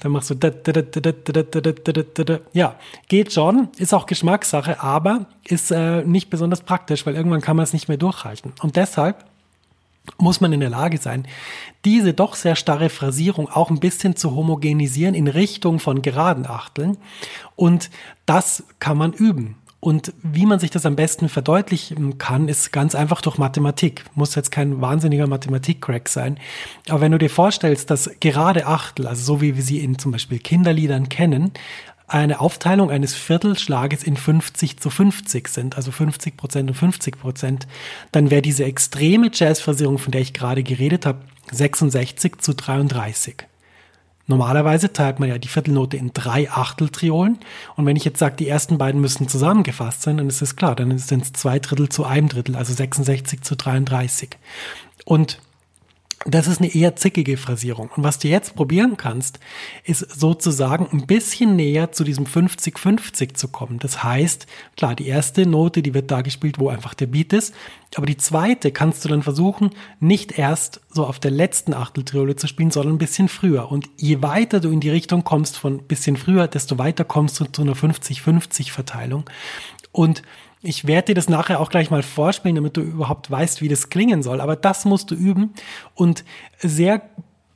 dann 0.00 0.12
machst 0.12 0.30
du 0.30 0.34
ja, 2.52 2.76
geht 3.08 3.32
schon, 3.32 3.68
ist 3.78 3.94
auch 3.94 4.06
Geschmackssache, 4.06 4.80
aber 4.80 5.26
ist 5.44 5.70
äh, 5.70 6.04
nicht 6.04 6.30
besonders 6.30 6.62
praktisch, 6.62 7.06
weil 7.06 7.14
irgendwann 7.14 7.40
kann 7.40 7.56
man 7.56 7.64
es 7.64 7.72
nicht 7.72 7.88
mehr 7.88 7.96
durchhalten. 7.96 8.52
Und 8.62 8.76
deshalb 8.76 9.24
muss 10.18 10.40
man 10.40 10.52
in 10.52 10.60
der 10.60 10.70
Lage 10.70 10.98
sein, 10.98 11.26
diese 11.84 12.12
doch 12.14 12.34
sehr 12.34 12.56
starre 12.56 12.88
Phrasierung 12.88 13.48
auch 13.48 13.70
ein 13.70 13.80
bisschen 13.80 14.16
zu 14.16 14.34
homogenisieren 14.34 15.14
in 15.14 15.28
Richtung 15.28 15.78
von 15.78 16.02
geraden 16.02 16.46
Achteln. 16.46 16.96
Und 17.56 17.90
das 18.26 18.64
kann 18.78 18.96
man 18.96 19.12
üben. 19.12 19.56
Und 19.84 20.12
wie 20.22 20.46
man 20.46 20.60
sich 20.60 20.70
das 20.70 20.86
am 20.86 20.94
besten 20.94 21.28
verdeutlichen 21.28 22.16
kann, 22.16 22.46
ist 22.46 22.72
ganz 22.72 22.94
einfach 22.94 23.20
durch 23.20 23.36
Mathematik. 23.36 24.04
Muss 24.14 24.36
jetzt 24.36 24.52
kein 24.52 24.80
wahnsinniger 24.80 25.26
Mathematik-Crack 25.26 26.08
sein. 26.08 26.38
Aber 26.88 27.00
wenn 27.00 27.10
du 27.10 27.18
dir 27.18 27.28
vorstellst, 27.28 27.90
dass 27.90 28.08
gerade 28.20 28.66
Achtel, 28.66 29.08
also 29.08 29.24
so 29.24 29.40
wie 29.40 29.56
wir 29.56 29.62
sie 29.64 29.80
in 29.80 29.98
zum 29.98 30.12
Beispiel 30.12 30.38
Kinderliedern 30.38 31.08
kennen, 31.08 31.50
eine 32.12 32.40
Aufteilung 32.40 32.90
eines 32.90 33.14
Viertelschlages 33.14 34.02
in 34.02 34.16
50 34.16 34.78
zu 34.78 34.90
50 34.90 35.48
sind, 35.48 35.76
also 35.76 35.90
50 35.90 36.36
Prozent 36.36 36.68
und 36.68 36.74
50 36.74 37.18
Prozent, 37.18 37.66
dann 38.12 38.30
wäre 38.30 38.42
diese 38.42 38.64
extreme 38.64 39.30
Jazzversierung, 39.32 39.98
von 39.98 40.12
der 40.12 40.20
ich 40.20 40.32
gerade 40.32 40.62
geredet 40.62 41.06
habe, 41.06 41.20
66 41.50 42.38
zu 42.40 42.54
33. 42.54 43.46
Normalerweise 44.26 44.92
teilt 44.92 45.20
man 45.20 45.28
ja 45.28 45.38
die 45.38 45.48
Viertelnote 45.48 45.96
in 45.96 46.12
drei 46.12 46.50
Achteltriolen. 46.50 47.38
Und 47.76 47.86
wenn 47.86 47.96
ich 47.96 48.04
jetzt 48.04 48.18
sage, 48.18 48.36
die 48.36 48.48
ersten 48.48 48.78
beiden 48.78 49.00
müssen 49.00 49.28
zusammengefasst 49.28 50.02
sein, 50.02 50.18
dann 50.18 50.28
ist 50.28 50.42
es 50.42 50.54
klar, 50.54 50.76
dann 50.76 50.96
sind 50.98 51.24
es 51.24 51.32
zwei 51.32 51.58
Drittel 51.58 51.88
zu 51.88 52.04
einem 52.04 52.28
Drittel, 52.28 52.56
also 52.56 52.72
66 52.72 53.42
zu 53.42 53.56
33. 53.56 54.30
Und 55.04 55.38
das 56.24 56.46
ist 56.46 56.60
eine 56.60 56.72
eher 56.72 56.94
zickige 56.96 57.36
Phrasierung. 57.36 57.90
Und 57.96 58.04
was 58.04 58.18
du 58.18 58.28
jetzt 58.28 58.54
probieren 58.54 58.96
kannst, 58.96 59.40
ist 59.84 60.20
sozusagen 60.20 60.88
ein 60.92 61.06
bisschen 61.06 61.56
näher 61.56 61.92
zu 61.92 62.04
diesem 62.04 62.26
50-50 62.26 63.34
zu 63.34 63.48
kommen. 63.48 63.78
Das 63.78 64.04
heißt, 64.04 64.46
klar, 64.76 64.94
die 64.94 65.08
erste 65.08 65.46
Note, 65.46 65.82
die 65.82 65.94
wird 65.94 66.10
da 66.10 66.22
gespielt, 66.22 66.58
wo 66.58 66.68
einfach 66.68 66.94
der 66.94 67.06
Beat 67.06 67.32
ist. 67.32 67.54
Aber 67.96 68.06
die 68.06 68.16
zweite 68.16 68.70
kannst 68.70 69.04
du 69.04 69.08
dann 69.08 69.22
versuchen, 69.22 69.70
nicht 70.00 70.38
erst 70.38 70.80
so 70.90 71.06
auf 71.06 71.18
der 71.18 71.30
letzten 71.30 71.74
Achteltriole 71.74 72.36
zu 72.36 72.46
spielen, 72.46 72.70
sondern 72.70 72.94
ein 72.94 72.98
bisschen 72.98 73.28
früher. 73.28 73.70
Und 73.70 73.90
je 73.96 74.22
weiter 74.22 74.60
du 74.60 74.70
in 74.70 74.80
die 74.80 74.90
Richtung 74.90 75.24
kommst 75.24 75.58
von 75.58 75.82
bisschen 75.82 76.16
früher, 76.16 76.46
desto 76.46 76.78
weiter 76.78 77.04
kommst 77.04 77.40
du 77.40 77.44
zu 77.46 77.62
einer 77.62 77.74
50-50 77.74 78.70
Verteilung. 78.70 79.24
Und 79.90 80.22
ich 80.62 80.86
werde 80.86 81.06
dir 81.06 81.14
das 81.14 81.28
nachher 81.28 81.60
auch 81.60 81.70
gleich 81.70 81.90
mal 81.90 82.02
vorspielen, 82.02 82.54
damit 82.54 82.76
du 82.76 82.82
überhaupt 82.82 83.30
weißt, 83.30 83.60
wie 83.60 83.68
das 83.68 83.90
klingen 83.90 84.22
soll. 84.22 84.40
Aber 84.40 84.56
das 84.56 84.84
musst 84.84 85.10
du 85.10 85.14
üben 85.14 85.52
und 85.94 86.24
sehr 86.58 87.02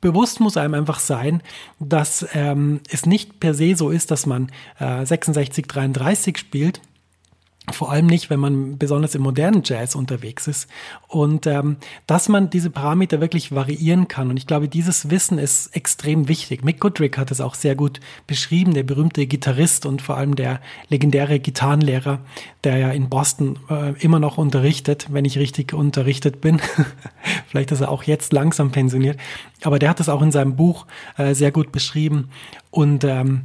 bewusst 0.01 0.39
muss 0.39 0.57
einem 0.57 0.73
einfach 0.73 0.99
sein, 0.99 1.41
dass 1.79 2.27
ähm, 2.33 2.81
es 2.89 3.05
nicht 3.05 3.39
per 3.39 3.53
se 3.53 3.75
so 3.75 3.89
ist, 3.89 4.11
dass 4.11 4.25
man 4.25 4.51
äh, 4.79 5.05
66, 5.05 5.65
33 5.67 6.37
spielt, 6.37 6.81
vor 7.71 7.91
allem 7.91 8.05
nicht, 8.05 8.29
wenn 8.29 8.39
man 8.39 8.77
besonders 8.77 9.13
im 9.13 9.21
modernen 9.21 9.61
Jazz 9.63 9.93
unterwegs 9.95 10.47
ist. 10.47 10.69
Und 11.07 11.47
ähm, 11.47 11.77
dass 12.05 12.29
man 12.29 12.49
diese 12.49 12.69
Parameter 12.69 13.19
wirklich 13.19 13.53
variieren 13.53 14.07
kann. 14.07 14.29
Und 14.29 14.37
ich 14.37 14.47
glaube, 14.47 14.69
dieses 14.69 15.09
Wissen 15.09 15.37
ist 15.37 15.75
extrem 15.75 16.29
wichtig. 16.29 16.63
Mick 16.63 16.79
Goodrick 16.79 17.17
hat 17.17 17.29
es 17.29 17.41
auch 17.41 17.55
sehr 17.55 17.75
gut 17.75 17.99
beschrieben, 18.25 18.73
der 18.73 18.83
berühmte 18.83 19.27
Gitarrist 19.27 19.85
und 19.85 20.01
vor 20.01 20.15
allem 20.17 20.35
der 20.35 20.61
legendäre 20.87 21.39
Gitarrenlehrer, 21.39 22.19
der 22.63 22.77
ja 22.77 22.89
in 22.91 23.09
Boston 23.09 23.59
äh, 23.69 23.93
immer 23.99 24.19
noch 24.19 24.37
unterrichtet, 24.37 25.07
wenn 25.11 25.25
ich 25.25 25.37
richtig 25.37 25.73
unterrichtet 25.73 26.39
bin. 26.39 26.61
Vielleicht 27.47 27.71
ist 27.71 27.81
er 27.81 27.91
auch 27.91 28.03
jetzt 28.03 28.31
langsam 28.31 28.71
pensioniert. 28.71 29.19
Aber 29.63 29.77
der 29.77 29.89
hat 29.89 29.99
es 29.99 30.07
auch 30.07 30.21
in 30.21 30.31
seinem 30.31 30.55
Buch 30.55 30.85
äh, 31.17 31.33
sehr 31.33 31.51
gut 31.51 31.73
beschrieben. 31.73 32.29
Und 32.71 33.03
ähm, 33.03 33.41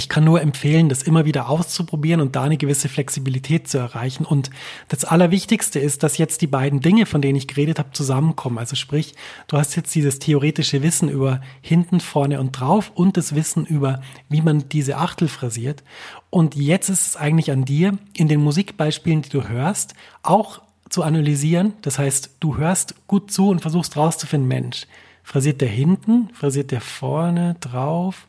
ich 0.00 0.08
kann 0.08 0.24
nur 0.24 0.40
empfehlen, 0.40 0.88
das 0.88 1.02
immer 1.02 1.26
wieder 1.26 1.50
auszuprobieren 1.50 2.22
und 2.22 2.34
da 2.34 2.44
eine 2.44 2.56
gewisse 2.56 2.88
Flexibilität 2.88 3.68
zu 3.68 3.76
erreichen. 3.76 4.24
Und 4.24 4.48
das 4.88 5.04
Allerwichtigste 5.04 5.78
ist, 5.78 6.02
dass 6.02 6.16
jetzt 6.16 6.40
die 6.40 6.46
beiden 6.46 6.80
Dinge, 6.80 7.04
von 7.04 7.20
denen 7.20 7.36
ich 7.36 7.46
geredet 7.46 7.78
habe, 7.78 7.90
zusammenkommen. 7.92 8.56
Also 8.56 8.76
sprich, 8.76 9.14
du 9.46 9.58
hast 9.58 9.76
jetzt 9.76 9.94
dieses 9.94 10.18
theoretische 10.18 10.82
Wissen 10.82 11.10
über 11.10 11.42
hinten, 11.60 12.00
vorne 12.00 12.40
und 12.40 12.52
drauf 12.52 12.92
und 12.94 13.18
das 13.18 13.34
Wissen 13.34 13.66
über, 13.66 14.00
wie 14.30 14.40
man 14.40 14.70
diese 14.70 14.96
Achtel 14.96 15.28
phrasiert. 15.28 15.84
Und 16.30 16.54
jetzt 16.54 16.88
ist 16.88 17.06
es 17.06 17.16
eigentlich 17.16 17.50
an 17.50 17.66
dir, 17.66 17.98
in 18.16 18.28
den 18.28 18.40
Musikbeispielen, 18.40 19.20
die 19.20 19.28
du 19.28 19.48
hörst, 19.48 19.92
auch 20.22 20.62
zu 20.88 21.02
analysieren. 21.02 21.74
Das 21.82 21.98
heißt, 21.98 22.36
du 22.40 22.56
hörst 22.56 22.94
gut 23.06 23.30
zu 23.30 23.50
und 23.50 23.60
versuchst 23.60 23.98
rauszufinden, 23.98 24.48
Mensch, 24.48 24.86
Phrasiert 25.22 25.60
der 25.60 25.68
hinten? 25.68 26.30
Phrasiert 26.32 26.70
der 26.70 26.80
vorne 26.80 27.54
drauf? 27.60 28.26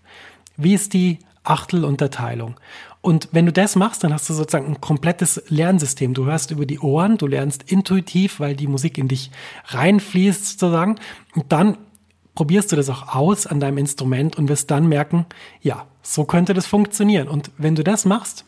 Wie 0.58 0.74
ist 0.76 0.94
die 0.94 1.18
Achtelunterteilung? 1.44 2.56
Und 3.02 3.30
wenn 3.32 3.48
du 3.48 3.52
das 3.52 3.76
machst, 3.76 4.04
dann 4.04 4.14
hast 4.14 4.30
du 4.30 4.34
sozusagen 4.34 4.68
ein 4.68 4.82
komplettes 4.82 5.42
Lernsystem. 5.48 6.14
Du 6.14 6.26
hörst 6.26 6.52
über 6.52 6.66
die 6.66 6.80
Ohren, 6.80 7.18
du 7.18 7.26
lernst 7.26 7.72
intuitiv, 7.72 8.40
weil 8.40 8.56
die 8.56 8.68
Musik 8.68 8.98
in 8.98 9.08
dich 9.08 9.32
reinfließt 9.66 10.60
sozusagen. 10.60 10.98
Und 11.34 11.52
dann 11.52 11.78
probierst 12.36 12.72
du 12.72 12.76
das 12.76 12.90
auch 12.90 13.16
aus 13.16 13.48
an 13.48 13.60
deinem 13.60 13.80
Instrument 13.80 14.38
und 14.38 14.50
wirst 14.50 14.70
dann 14.70 14.88
merken, 14.88 15.26
ja, 15.62 15.88
so 16.04 16.26
könnte 16.26 16.54
das 16.54 16.68
funktionieren. 16.68 17.28
Und 17.28 17.52
wenn 17.58 17.76
du 17.76 17.84
das 17.84 18.06
machst, 18.06 18.46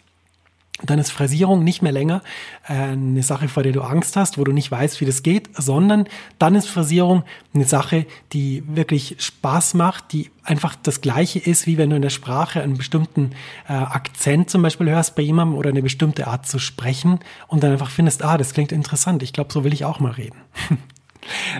dann 0.86 1.00
ist 1.00 1.12
Phrasierung 1.12 1.64
nicht 1.64 1.82
mehr 1.82 1.92
länger 1.92 2.22
äh, 2.68 2.74
eine 2.74 3.24
Sache, 3.24 3.48
vor 3.48 3.64
der 3.64 3.72
du 3.72 3.82
Angst 3.82 4.16
hast, 4.16 4.38
wo 4.38 4.44
du 4.44 4.52
nicht 4.52 4.70
weißt, 4.70 5.00
wie 5.02 5.06
das 5.06 5.24
geht, 5.24 5.50
sondern 5.56 6.08
dann 6.40 6.56
ist 6.56 6.68
Phrasierung 6.68 7.24
eine 7.54 7.66
Sache, 7.66 8.06
die 8.34 8.64
wirklich 8.68 9.16
Spaß 9.20 9.74
macht, 9.76 10.12
die 10.12 10.30
einfach 10.44 10.76
das 10.82 11.02
Gleiche 11.02 11.40
ist, 11.40 11.68
wie 11.68 11.78
wenn 11.78 11.90
du 11.90 11.96
in 11.96 12.02
der 12.02 12.10
Sprache 12.10 12.62
einen 12.62 12.78
bestimmten 12.78 13.32
äh, 13.68 13.74
Akzent 13.74 14.50
zum 14.50 14.62
Beispiel 14.62 14.90
hörst 14.90 15.16
bei 15.16 15.24
jemandem 15.24 15.58
oder 15.58 15.70
eine 15.70 15.82
bestimmte 15.82 16.28
Art 16.28 16.46
zu 16.46 16.60
sprechen 16.60 17.20
und 17.48 17.64
dann 17.64 17.72
einfach 17.72 17.90
findest, 17.90 18.24
ah, 18.24 18.38
das 18.38 18.54
klingt 18.54 18.72
interessant, 18.72 19.24
ich 19.24 19.34
glaube, 19.34 19.54
so 19.54 19.64
will 19.64 19.74
ich 19.74 19.86
auch 19.86 20.00
mal 20.00 20.12
reden. 20.12 20.38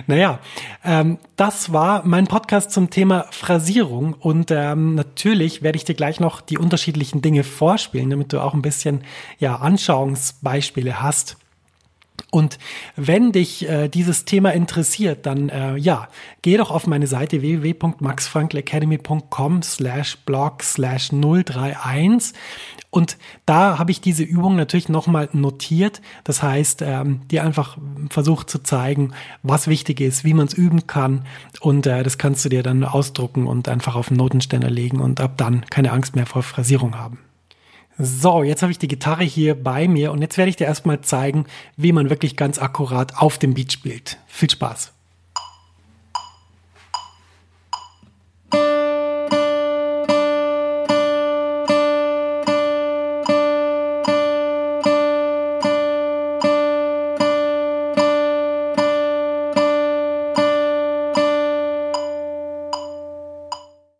Naja, 0.06 0.40
ähm, 0.84 1.18
das 1.36 1.72
war 1.72 2.02
mein 2.04 2.26
Podcast 2.26 2.70
zum 2.70 2.90
Thema 2.90 3.26
Phrasierung 3.30 4.14
und 4.14 4.50
ähm, 4.50 4.94
natürlich 4.94 5.62
werde 5.62 5.76
ich 5.76 5.84
dir 5.84 5.94
gleich 5.94 6.20
noch 6.20 6.40
die 6.40 6.58
unterschiedlichen 6.58 7.22
Dinge 7.22 7.44
vorspielen, 7.44 8.10
damit 8.10 8.32
du 8.32 8.40
auch 8.40 8.54
ein 8.54 8.62
bisschen 8.62 9.02
ja 9.38 9.56
Anschauungsbeispiele 9.56 11.02
hast. 11.02 11.36
Und 12.34 12.58
wenn 12.96 13.30
dich 13.30 13.68
äh, 13.68 13.88
dieses 13.88 14.24
Thema 14.24 14.52
interessiert, 14.52 15.24
dann 15.24 15.50
äh, 15.50 15.76
ja, 15.76 16.08
geh 16.42 16.56
doch 16.56 16.72
auf 16.72 16.88
meine 16.88 17.06
Seite 17.06 17.42
www.maxfrankelacademy.com 17.42 19.62
slash 19.62 20.18
blog 20.26 20.64
slash 20.64 21.12
031 21.12 22.32
und 22.90 23.18
da 23.46 23.78
habe 23.78 23.92
ich 23.92 24.00
diese 24.00 24.24
Übung 24.24 24.56
natürlich 24.56 24.88
nochmal 24.88 25.28
notiert. 25.32 26.02
Das 26.24 26.42
heißt, 26.42 26.82
ähm, 26.82 27.20
dir 27.28 27.44
einfach 27.44 27.78
versucht 28.10 28.50
zu 28.50 28.64
zeigen, 28.64 29.12
was 29.44 29.68
wichtig 29.68 30.00
ist, 30.00 30.24
wie 30.24 30.34
man 30.34 30.48
es 30.48 30.54
üben 30.54 30.88
kann. 30.88 31.24
Und 31.60 31.86
äh, 31.86 32.02
das 32.02 32.18
kannst 32.18 32.44
du 32.44 32.48
dir 32.48 32.64
dann 32.64 32.82
ausdrucken 32.82 33.46
und 33.46 33.68
einfach 33.68 33.94
auf 33.94 34.08
den 34.08 34.16
Notenständer 34.16 34.70
legen 34.70 35.00
und 35.00 35.20
ab 35.20 35.34
dann 35.36 35.64
keine 35.70 35.92
Angst 35.92 36.16
mehr 36.16 36.26
vor 36.26 36.42
Phrasierung 36.42 36.96
haben. 36.96 37.20
So, 37.96 38.42
jetzt 38.42 38.62
habe 38.62 38.72
ich 38.72 38.78
die 38.78 38.88
Gitarre 38.88 39.22
hier 39.22 39.54
bei 39.54 39.86
mir 39.86 40.10
und 40.10 40.20
jetzt 40.20 40.36
werde 40.36 40.50
ich 40.50 40.56
dir 40.56 40.66
erstmal 40.66 41.00
zeigen, 41.02 41.46
wie 41.76 41.92
man 41.92 42.10
wirklich 42.10 42.36
ganz 42.36 42.58
akkurat 42.58 43.16
auf 43.18 43.38
dem 43.38 43.54
Beat 43.54 43.72
spielt. 43.72 44.18
Viel 44.26 44.50
Spaß! 44.50 44.92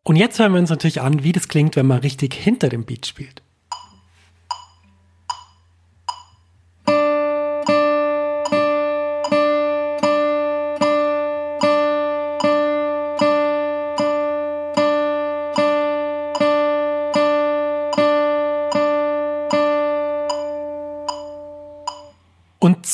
Und 0.06 0.16
jetzt 0.16 0.38
hören 0.38 0.52
wir 0.52 0.60
uns 0.60 0.70
natürlich 0.70 1.00
an, 1.00 1.22
wie 1.22 1.32
das 1.32 1.48
klingt, 1.48 1.76
wenn 1.76 1.86
man 1.86 1.98
richtig 2.00 2.34
hinter 2.34 2.68
dem 2.68 2.84
Beat 2.84 3.06
spielt. 3.06 3.43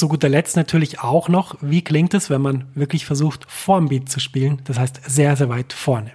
Zu 0.00 0.08
guter 0.08 0.28
Letzt 0.28 0.56
natürlich 0.56 1.00
auch 1.00 1.28
noch, 1.28 1.56
wie 1.60 1.82
klingt 1.82 2.14
es, 2.14 2.30
wenn 2.30 2.40
man 2.40 2.64
wirklich 2.74 3.04
versucht, 3.06 3.44
vorm 3.48 3.88
Beat 3.88 4.08
zu 4.08 4.18
spielen, 4.18 4.62
das 4.64 4.78
heißt 4.78 5.02
sehr, 5.06 5.36
sehr 5.36 5.48
weit 5.48 5.72
vorne. 5.72 6.12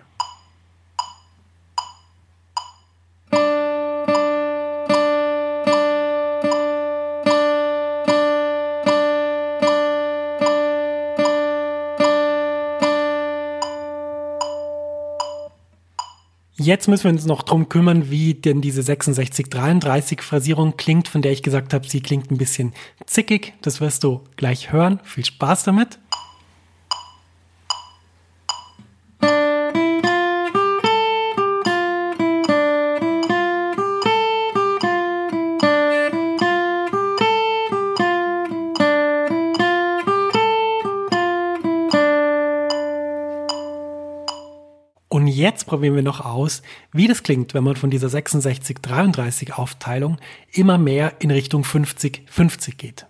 Jetzt 16.65 16.87
müssen 16.87 17.03
wir 17.03 17.11
uns 17.11 17.27
noch 17.27 17.43
drum 17.43 17.69
kümmern, 17.69 18.09
wie 18.09 18.33
denn 18.33 18.59
diese 18.59 18.81
6633 18.81 20.23
Phrasierung 20.23 20.77
klingt, 20.77 21.07
von 21.07 21.21
der 21.21 21.31
ich 21.31 21.43
gesagt 21.43 21.75
habe, 21.75 21.87
sie 21.87 22.01
klingt 22.01 22.31
ein 22.31 22.39
bisschen 22.39 22.73
zickig. 23.05 23.53
Das 23.61 23.81
wirst 23.81 24.03
du 24.03 24.21
gleich 24.35 24.71
hören. 24.71 24.99
Viel 25.03 25.25
Spaß 25.25 25.63
damit. 25.63 25.99
Jetzt 45.45 45.67
probieren 45.67 45.95
wir 45.95 46.01
noch 46.01 46.25
aus, 46.25 46.63
wie 46.91 47.07
das 47.07 47.21
klingt, 47.21 47.53
wenn 47.53 47.63
man 47.63 47.75
von 47.75 47.91
dieser 47.91 48.07
66-33 48.07 49.51
Aufteilung 49.51 50.17
immer 50.51 50.79
mehr 50.79 51.13
in 51.19 51.29
Richtung 51.29 51.61
50-50 51.61 52.75
geht. 52.77 53.05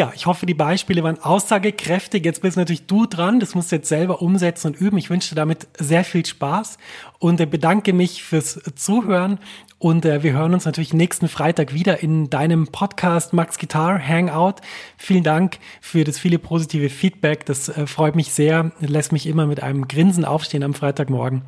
Ja, 0.00 0.12
ich 0.16 0.24
hoffe, 0.24 0.46
die 0.46 0.54
Beispiele 0.54 1.02
waren 1.02 1.18
aussagekräftig. 1.18 2.24
Jetzt 2.24 2.40
bist 2.40 2.56
natürlich 2.56 2.86
du 2.86 3.04
dran. 3.04 3.38
Das 3.38 3.54
musst 3.54 3.70
du 3.70 3.76
jetzt 3.76 3.90
selber 3.90 4.22
umsetzen 4.22 4.68
und 4.68 4.80
üben. 4.80 4.96
Ich 4.96 5.10
wünsche 5.10 5.28
dir 5.28 5.34
damit 5.34 5.68
sehr 5.76 6.04
viel 6.04 6.24
Spaß 6.24 6.78
und 7.18 7.38
äh, 7.38 7.44
bedanke 7.44 7.92
mich 7.92 8.22
fürs 8.22 8.58
Zuhören. 8.76 9.38
Und 9.78 10.06
äh, 10.06 10.22
wir 10.22 10.32
hören 10.32 10.54
uns 10.54 10.64
natürlich 10.64 10.94
nächsten 10.94 11.28
Freitag 11.28 11.74
wieder 11.74 12.02
in 12.02 12.30
deinem 12.30 12.68
Podcast 12.68 13.34
Max 13.34 13.58
Guitar 13.58 13.98
Hangout. 13.98 14.62
Vielen 14.96 15.22
Dank 15.22 15.58
für 15.82 16.02
das 16.04 16.18
viele 16.18 16.38
positive 16.38 16.88
Feedback. 16.88 17.44
Das 17.44 17.68
äh, 17.68 17.86
freut 17.86 18.16
mich 18.16 18.32
sehr. 18.32 18.72
Lässt 18.80 19.12
mich 19.12 19.26
immer 19.26 19.44
mit 19.44 19.62
einem 19.62 19.86
Grinsen 19.86 20.24
aufstehen 20.24 20.62
am 20.62 20.72
Freitagmorgen. 20.72 21.42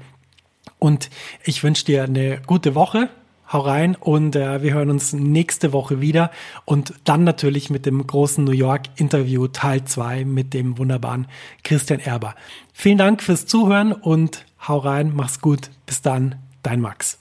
Und 0.79 1.09
ich 1.43 1.65
wünsche 1.65 1.87
dir 1.87 2.05
eine 2.05 2.43
gute 2.47 2.75
Woche 2.75 3.09
hau 3.53 3.61
rein 3.61 3.97
und 3.97 4.37
äh, 4.37 4.63
wir 4.63 4.75
hören 4.75 4.91
uns 4.91 5.13
nächste 5.13 5.73
Woche 5.73 6.01
wieder 6.01 6.31
und 6.65 6.95
dann 7.05 7.25
natürlich 7.25 7.71
mit 7.71 7.87
dem 7.87 8.07
großen 8.07 8.45
New 8.45 8.53
York 8.53 8.83
Interview 8.97 9.47
Teil 9.49 9.85
2 9.85 10.25
mit 10.25 10.55
dem 10.55 10.79
wunderbaren 10.79 11.27
Christian 11.63 12.01
Erber. 12.01 12.35
Vielen 12.73 12.99
Dank 12.99 13.23
fürs 13.23 13.47
Zuhören 13.47 13.93
und 13.93 14.45
hau 14.67 14.79
rein, 14.79 15.13
mach's 15.15 15.41
gut. 15.41 15.71
Bis 15.87 16.03
dann, 16.03 16.37
dein 16.63 16.81
Max. 16.81 17.19